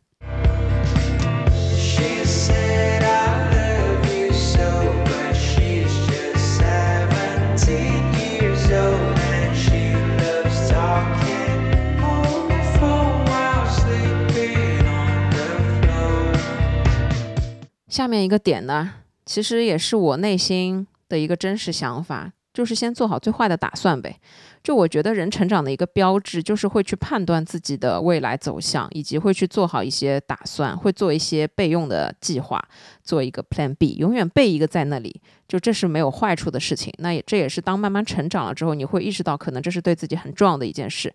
[17.94, 18.92] 下面一个点呢？
[19.24, 24.20] 其实也是我内心的一个真实想法，就是先做好最坏的打算呗。
[24.64, 32.60] 就我觉得人成长的一个标志，就是会去判断自己的未来走向，以及会去做好一些打算，会做一些备用的计划，
[33.04, 35.22] 做一个 Plan B，永远备一个在那里。
[35.48, 36.92] 就这是没有坏处的事情。
[36.98, 41.14] 那也这也是当慢慢成长了之后，你会意识到可能这是对自己很重要的一件事。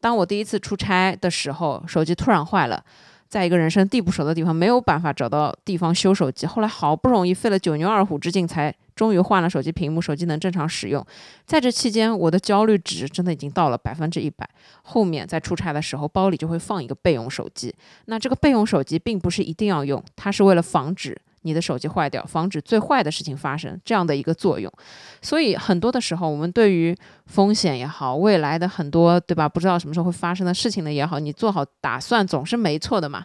[0.00, 2.82] 当我第一次出差的时候，手机突然坏了。
[3.34, 6.46] 在一个人生地不熟的地方，没有办法找到地方修手机。
[6.46, 11.04] 后来好不容易费了九牛二虎之劲，才终于换了手机屏幕，手机能正常使用。
[11.44, 14.48] 在这期间，我的焦虑值真的已经到了百分之一百。
[14.82, 17.74] 后面在出差的时候，包里就会放一个备用手机。
[18.04, 21.20] 那这个备用手机并不是一定要用，它是为了防止。
[21.44, 24.70] 你的手机坏掉，防止最坏的事情发生，这样的一个作用。
[25.22, 26.94] 所以很多的时候，我们对于
[27.26, 33.24] 风险也好，未来的很多对吧，不知道什么时候会发生的事情呢也好，你做好打算总是没错的嘛。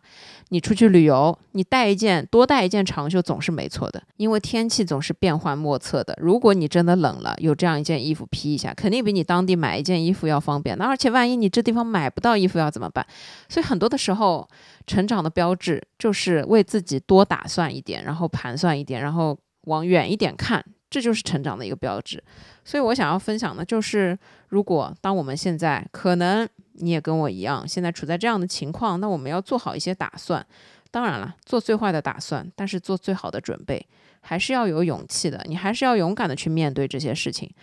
[0.51, 6.17] 你出去旅游，你带一件多带一件长袖总是没错的，因为天气总是变幻莫测的。
[6.19, 10.75] 如果你真的冷了，有这样一件衣服披一下，肯定比你当地买一件衣服要方便。
[10.77, 13.05] 那而且万一你这地方买不到衣服要怎么办？
[13.47, 14.47] 所以很多的时候，
[14.87, 22.23] 成长的标志就是为自己多打算一点，然后盘算一点，然后往远一点看，这就是成长的一个标志。
[22.65, 26.49] 所以我想要分享的就是，如果当我们现在可能。
[26.81, 30.45] 你也跟我一样，现在处在这样的情况，那我们要做好一些打算。
[30.89, 33.85] 当然了，做最坏的打算，但是做最好的准备，
[34.21, 35.43] 还是要有勇气的。
[35.49, 37.53] 你还是要勇敢的去面对这些事情。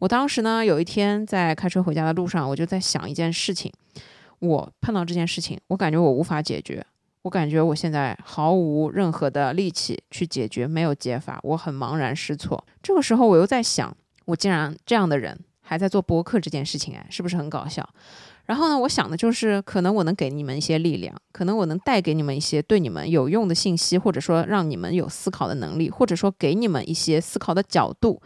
[0.00, 3.72] 我当时呢，有一天在开车回家的路上，我就在想一件事情。
[4.40, 6.84] 我碰到这件事情，我感觉我无法解决，
[7.24, 12.62] 我感觉我现在毫无任何的力气去解决，没有解法，我很茫然失措。
[12.82, 13.96] 这个时候，我又在想，
[14.26, 17.88] 我竟然这样的人还在做播客这件事情，哎，是不是很搞笑？
[18.44, 28.20] 然后呢，我想的就是，可能我能给你们一些力量，可能我能带给你们一些对你们有用的信息，或者说让你们有思考的能力，或者说给你们一些思考的角度。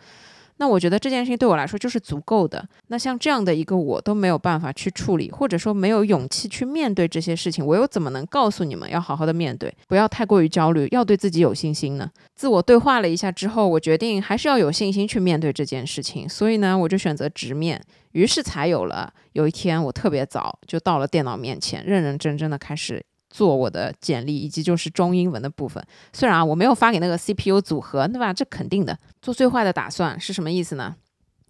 [0.59, 2.65] 那我觉得这件事情对我来说就是足够的。
[2.89, 12.11] 那像这样的一个我都没有办法去处理，或者说没有勇气去面对这些事情，我又怎么能告诉你们要好好的面对，不要太过于焦虑，要对自己有信心呢？
[12.35, 16.29] 自我对话了一下之后，我决定还是要有信心去面对这件事情。
[16.29, 17.81] 所以呢，我就选择直面。
[18.13, 23.05] 于是才有了有一天，我特别早就到了电脑面前，认认真真的开始。
[23.31, 28.33] 做我的简历以及就是中英文的部分，虽然啊我没有发给那个 CPU 组合，对吧？
[28.33, 28.99] 这肯定的。
[29.21, 30.97] 做最坏的打算是什么意思呢？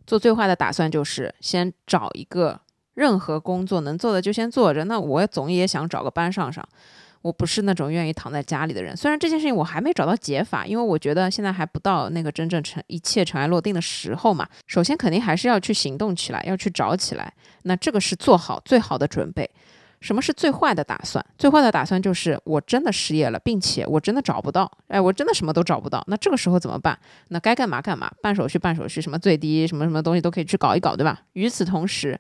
[0.06, 2.60] 做最坏的打算就是先找一个
[2.94, 4.84] 任何工作能做的就先做着。
[4.84, 6.66] 那我总也想找个班上上。
[7.20, 8.96] 我不是那种愿意躺在家里的人。
[8.96, 14.48] 虽然这件事情我还没找到解法，因为我觉得现在还不到那个真正尘一切尘埃落定的时候嘛。
[14.68, 17.34] 首先肯定还是要去行动起来，要去找起来。
[17.64, 19.50] 那这个是做好最好的准备。
[20.01, 21.24] 什么是最坏的打算？
[21.36, 26.03] 最坏的打算就是我真的失业了，并且我真的找不到，哎，我真的什么都找不到。
[26.07, 26.99] 那这个时候怎么办？
[27.28, 31.20] 那该干嘛干嘛，办手续办手续，什么最低什么什么东西都可以去搞一搞，对吧？
[31.32, 32.18] 与此同时，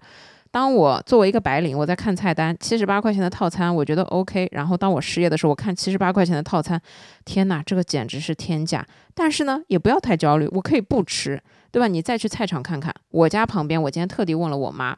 [0.50, 4.48] 当我作为一个白领，我在看菜单，七十八块钱的套餐，我觉得 OK。
[4.52, 6.80] 然后当我失业的时候，我看七十八块钱的套餐，
[7.24, 8.84] 天哪，这个简直是天价。
[9.14, 11.86] 但是呢，也不要太焦虑，我可以不吃，对吧？
[11.86, 14.96] 你再去菜场看看，我家旁边，我今天特地问了我妈。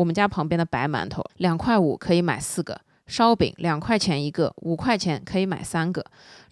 [0.00, 6.02] 我们家旁边的白馒头两块五可以买四个，烧饼两块钱一个，五块钱可以买三个。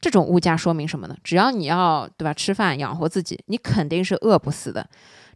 [0.03, 1.16] 这种物价说明什么呢？
[1.24, 4.86] 只要你要对吧，吃饭养活自己，你肯定是饿不死的。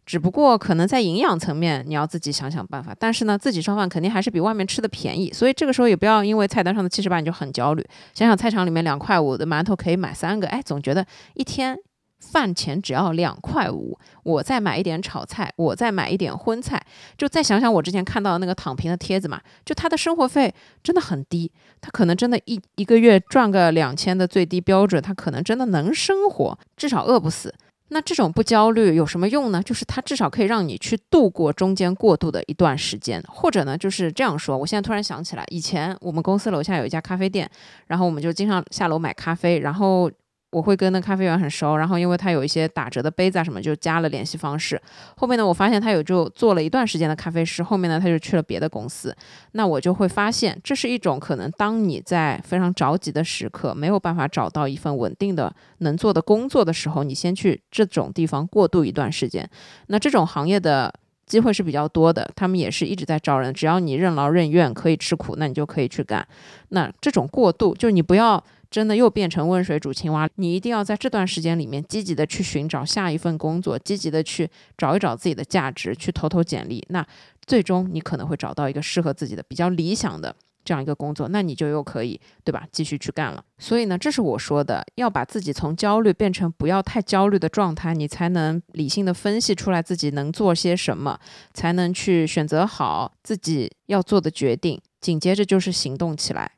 [0.05, 2.95] 只不过可能在营养层面你要自己想想办法。
[2.99, 5.33] 但是呢，自己烧饭肯定还是比外面吃的便宜。
[5.33, 7.83] 所以这个时候也不要因为菜单上的七十八你就很焦虑。
[8.13, 11.03] 想想菜场里面两块五的馒头可以买三个，哎，总觉得
[11.33, 11.75] 一天。
[12.31, 16.81] 饭钱只要两块五，我再买一点炒菜，我再买一点荤菜，
[17.17, 21.51] 就再想想我之前看到的那个躺平的帖子嘛，就他的生活费真的很低，
[21.81, 27.53] 他可能真的一一个月赚个两千的最低标准，他可能真的能生活，至少饿不死。
[27.89, 29.61] 那这种不焦虑有什么用呢？
[29.61, 34.57] 就是它至少可以让你去度过中间过渡的一段时间，或者呢，就是这样说。
[34.57, 37.47] 我现在突然想起来，以前我们公司楼下有一家咖啡店，
[37.85, 40.09] 然后我们就经常下楼买咖啡，然后。
[40.53, 44.79] 我会跟那咖啡员很熟，然后因为他有一些打折的杯子啊什么，就加了联系方式。
[45.17, 49.15] 后面呢，我发现他有就做了一段时间的咖啡师，后面呢他就去了别的公司。
[49.53, 59.49] 那我就会发现，这是一种可能，当你在非常着急的时刻，没有办法找到一份稳定的能做的工作的时候，你先去这种地方过渡一段时间。
[59.87, 60.93] 那这种行业的
[61.25, 66.27] 机会是比较多的，他们也是一直在招人，只要你任劳任怨，可以吃苦，那你就可以去干。
[66.69, 68.43] 那这种过渡，就是你不要。
[68.73, 76.83] 真的又变成温水煮青蛙，你一定要在这段时间里面积极的去寻找下一份工作，积极的去找一找自己的价值，去投投简历。
[76.89, 77.05] 那
[77.45, 82.65] 最终你可能会找到一个适合自己的、比较理想的这样一个工作，那你就又可以，对吧？
[82.71, 83.45] 继续去干了。
[83.59, 91.19] 所以呢，这是我说的，要把自己从焦虑变成不要太焦虑的状态，你才能理性的分析出来自己能做些什么，
[91.53, 96.53] 才能去选择好自己要做的决定，紧接着就是行动起来。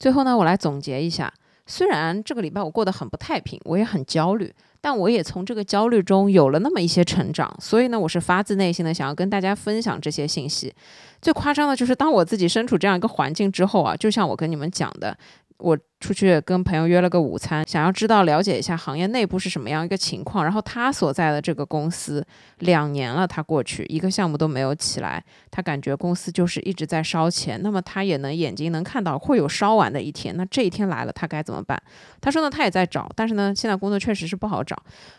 [0.00, 1.32] 最后呢，我来总结一下。
[1.66, 7.54] 虽然这个礼拜我过得很不太平，我也很焦虑，但我也从这个焦虑中有了那么一些成长。
[7.60, 10.74] 所以呢，我是发自内心的想要跟大家分享这些信息。
[11.22, 15.16] 最夸张的就是，当我自己身处这样一个环境之后啊，就像我跟你们讲的。
[15.60, 20.42] 我出去跟朋友约了个午餐，想要知道了解一下行业内部是什么样一个情况。
[20.42, 22.26] 然后他所在的这个公司
[22.60, 27.60] 两年了，他过去一个项目都没有起来，他感觉公司就是一直在烧钱。
[27.62, 30.34] 那么他也能眼睛能看到会有烧完的一天。
[30.36, 31.80] 那这一天来了，他该怎么办？
[32.20, 34.76] 他说呢，他也在找，但是呢，现在工作确实是不好找。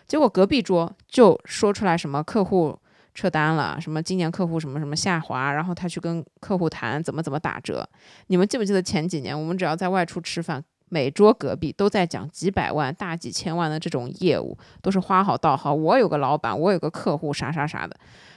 [0.08, 2.78] 结果隔壁桌就说出来什么客户。
[3.14, 7.88] 撤单了，什么今年客户什么什么下滑，然后他去跟客户谈怎么怎么打折。
[8.28, 15.74] 你们记不记得前几年我们只要在外出吃饭，每桌隔壁都在讲几百万、大几千万的这种业务，都是花好道好。
[15.74, 17.96] 我有个老板，我有个客户，啥啥啥的。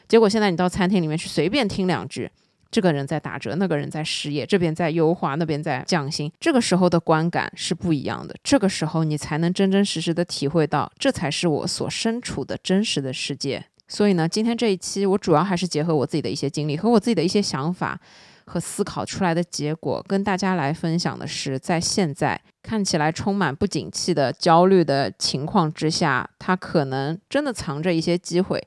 [0.08, 2.30] 结果现在你到餐厅里面去随便听两句，
[2.70, 6.30] 这个人在打折，那个人在失业，这边在优化，那边在降薪。
[6.40, 13.64] 这个时候的观感是不一样的，这个时候你才能真真实实的体会到，这才是我所身处的真实的世界。
[13.86, 18.00] 所以呢，今天这一期我主要还是结合我自己的一些经历和我自己的一些想法
[18.46, 28.62] 和思考出来的结果，跟大家来分享的是，在现在看起来充满不景气的焦虑的情况之下，它可能真的藏着一些机会。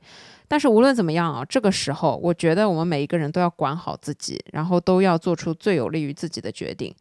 [0.47, 6.93] 但是无论怎么样啊，这个时候我觉得我们每一个人都要管好自己，然后都要做出最有利于自己的决定。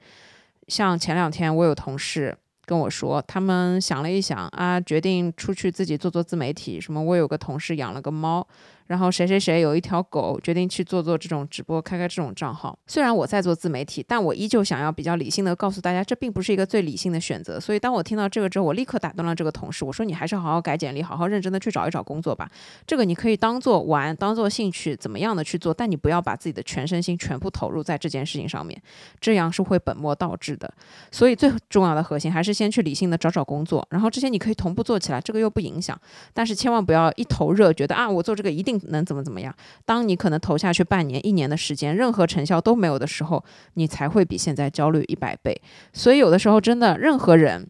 [0.69, 2.37] 像前两天我有同事。
[2.67, 6.81] 跟我说，他们想了一想啊，决定出去自己做做自媒体。
[6.81, 7.01] 什么？
[7.01, 8.47] 我有个同事养了个猫。
[8.87, 12.79] 然后谁谁谁有一条狗，决定去做做这种直播，开开这种账号。
[12.87, 17.59] 虽然我在做自媒体，但我依旧想要比较理性的告诉大家，这并不是一个最理性的选择。
[17.59, 22.49] 所以当我听到这个之后，我立刻打断了这个同事，我说你还是好好改简历，好好认真的去找一找工作吧。
[22.87, 28.81] 这个你可以当做玩，当做兴趣，怎么样的去做，但你不要把自己的全身心全部投入在这件事情上面，
[29.21, 30.73] 这样是会本末倒置的。
[31.11, 36.01] 所以最重要的核心还是先去理性的找找工作，然后这些你可以同步做起来，这个又不影响。
[36.33, 38.76] 但是千万不要一头热，觉得啊我做这个一定。
[38.85, 39.55] 能怎么怎么样？
[39.85, 43.43] 当你可能投下去半年、一年的时间，任何成效都没有的时候，
[43.75, 45.61] 你才会比现在焦虑一百倍。
[45.93, 47.67] 所以有的时候，真的，任何人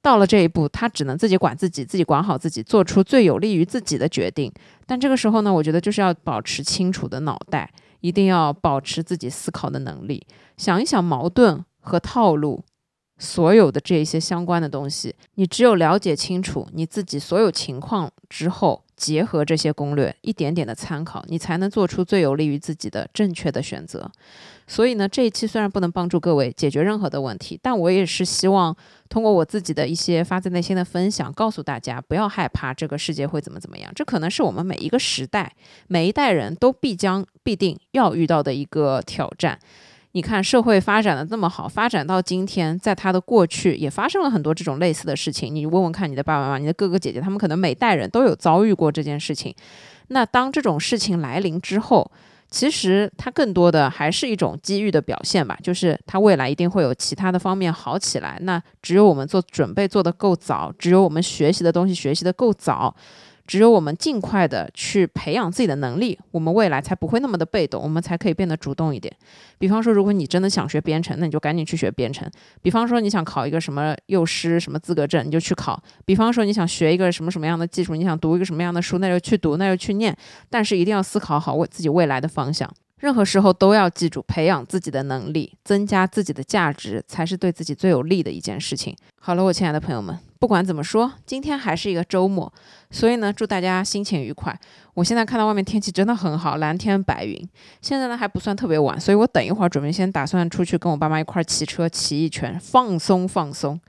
[0.00, 4.52] 到了这一步，他只能自己管自己，自己管好自己，做出最有利于自己的决定。
[4.86, 7.70] 但这个时候呢，我觉得就是要保持清楚的脑袋，
[8.00, 10.26] 一定要保持自己思考的能力，
[10.56, 12.62] 想一想矛盾和套路。
[13.18, 24.08] 所有的这些相关的东西，你只有了解清楚你自己所有情况之后，结合这些攻略，一点点的参考，你才能做出最有利于自己的正确的选择。
[24.68, 28.74] 所以呢，这一期虽然不能帮助各位解决任何的问题，但我也是希望
[29.08, 33.90] 通过我自己的一些发自内心的分享，告诉大家不要害怕这个世界会怎么怎么样。
[33.92, 35.52] 这可能是我们每一个时代、
[35.88, 39.58] 每一代人都必将必定要遇到的一个挑战。
[40.14, 45.54] 你看，社会发展的那么好，发展到今天，在他的过去也发生了很多这种类似的事情。
[45.54, 49.54] 你问问看，你的爸爸妈妈、你的哥哥姐姐，他们可能每代人都有遭遇过这件事情。
[50.08, 52.10] 那当这种事情来临之后，
[52.50, 58.36] 其实它更多的还是一种机遇的表现吧，就是它未来一定会有其他的方面好起来。
[58.42, 62.94] 那只有我们做准备做得够早，只有我们学习的东西学习的够早。
[63.46, 69.12] 只有我们尽快的去培养自己的能力，我们未来才不会那么的被动，我们才可以变得主动一点。
[69.58, 72.28] 比方说，如果你真的想学编程，那你就赶紧去学编程。
[72.62, 75.82] 比方说，你想考一个什么幼师什么资格证，你就去考。
[76.04, 80.16] 比方说，你想学一个什么什么样的技术，你想读一个什么样的书，那就去读，那就去念。
[80.48, 82.68] 但是一定要思考好我自己未来的方向。
[83.02, 88.96] 任何时候都要记住，培养自己的能力，增加自己的价值，才是对自己最有利的一件事情。
[89.18, 92.52] 好了，我亲爱的朋友们，不管怎么说，今天还是一个周末，
[92.92, 94.56] 所以呢，祝大家心情愉快。
[94.94, 97.36] 我现在看到外面天气真的很好，蓝天白云。
[97.80, 103.80] 现在呢还不算特别晚，所以我等一会儿准备先打算出去跟我爸妈一块儿骑车骑一圈，放松放松，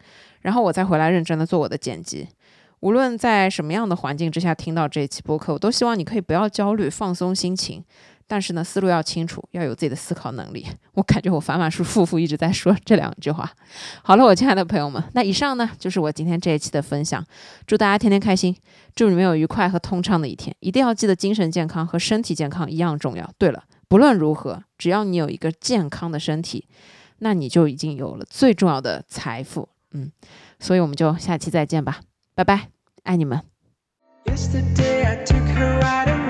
[0.42, 2.30] 然后我再回来认真的做我的剪辑。
[2.80, 7.82] 无论在什么样的环境之下听到这一期播客，我都希望你可以不要焦虑，放松心情。
[8.28, 10.66] 但是呢，思路要清楚，要有自己的思考能力。
[10.94, 13.50] 我感觉我反反复复一直在说这两句话。
[14.02, 17.24] 好了，我亲爱的朋友们，那以上呢就是我今天这一期的分享。
[17.68, 18.56] 祝大家天天开心，
[18.96, 20.56] 祝你们有愉快和通畅的一天。
[20.60, 23.30] 一定要记得，精神健康和身体健康一样重要。
[23.38, 26.68] 对了，不论如何，只要你有一个健康的身体，
[27.20, 29.70] 那你就已经有了最重要的财富。
[29.92, 30.12] 嗯，
[30.60, 32.00] 所以我们就下期再见吧，
[32.34, 32.70] 拜拜，
[33.04, 33.42] 爱你们。
[34.26, 36.23] Yesterday I took her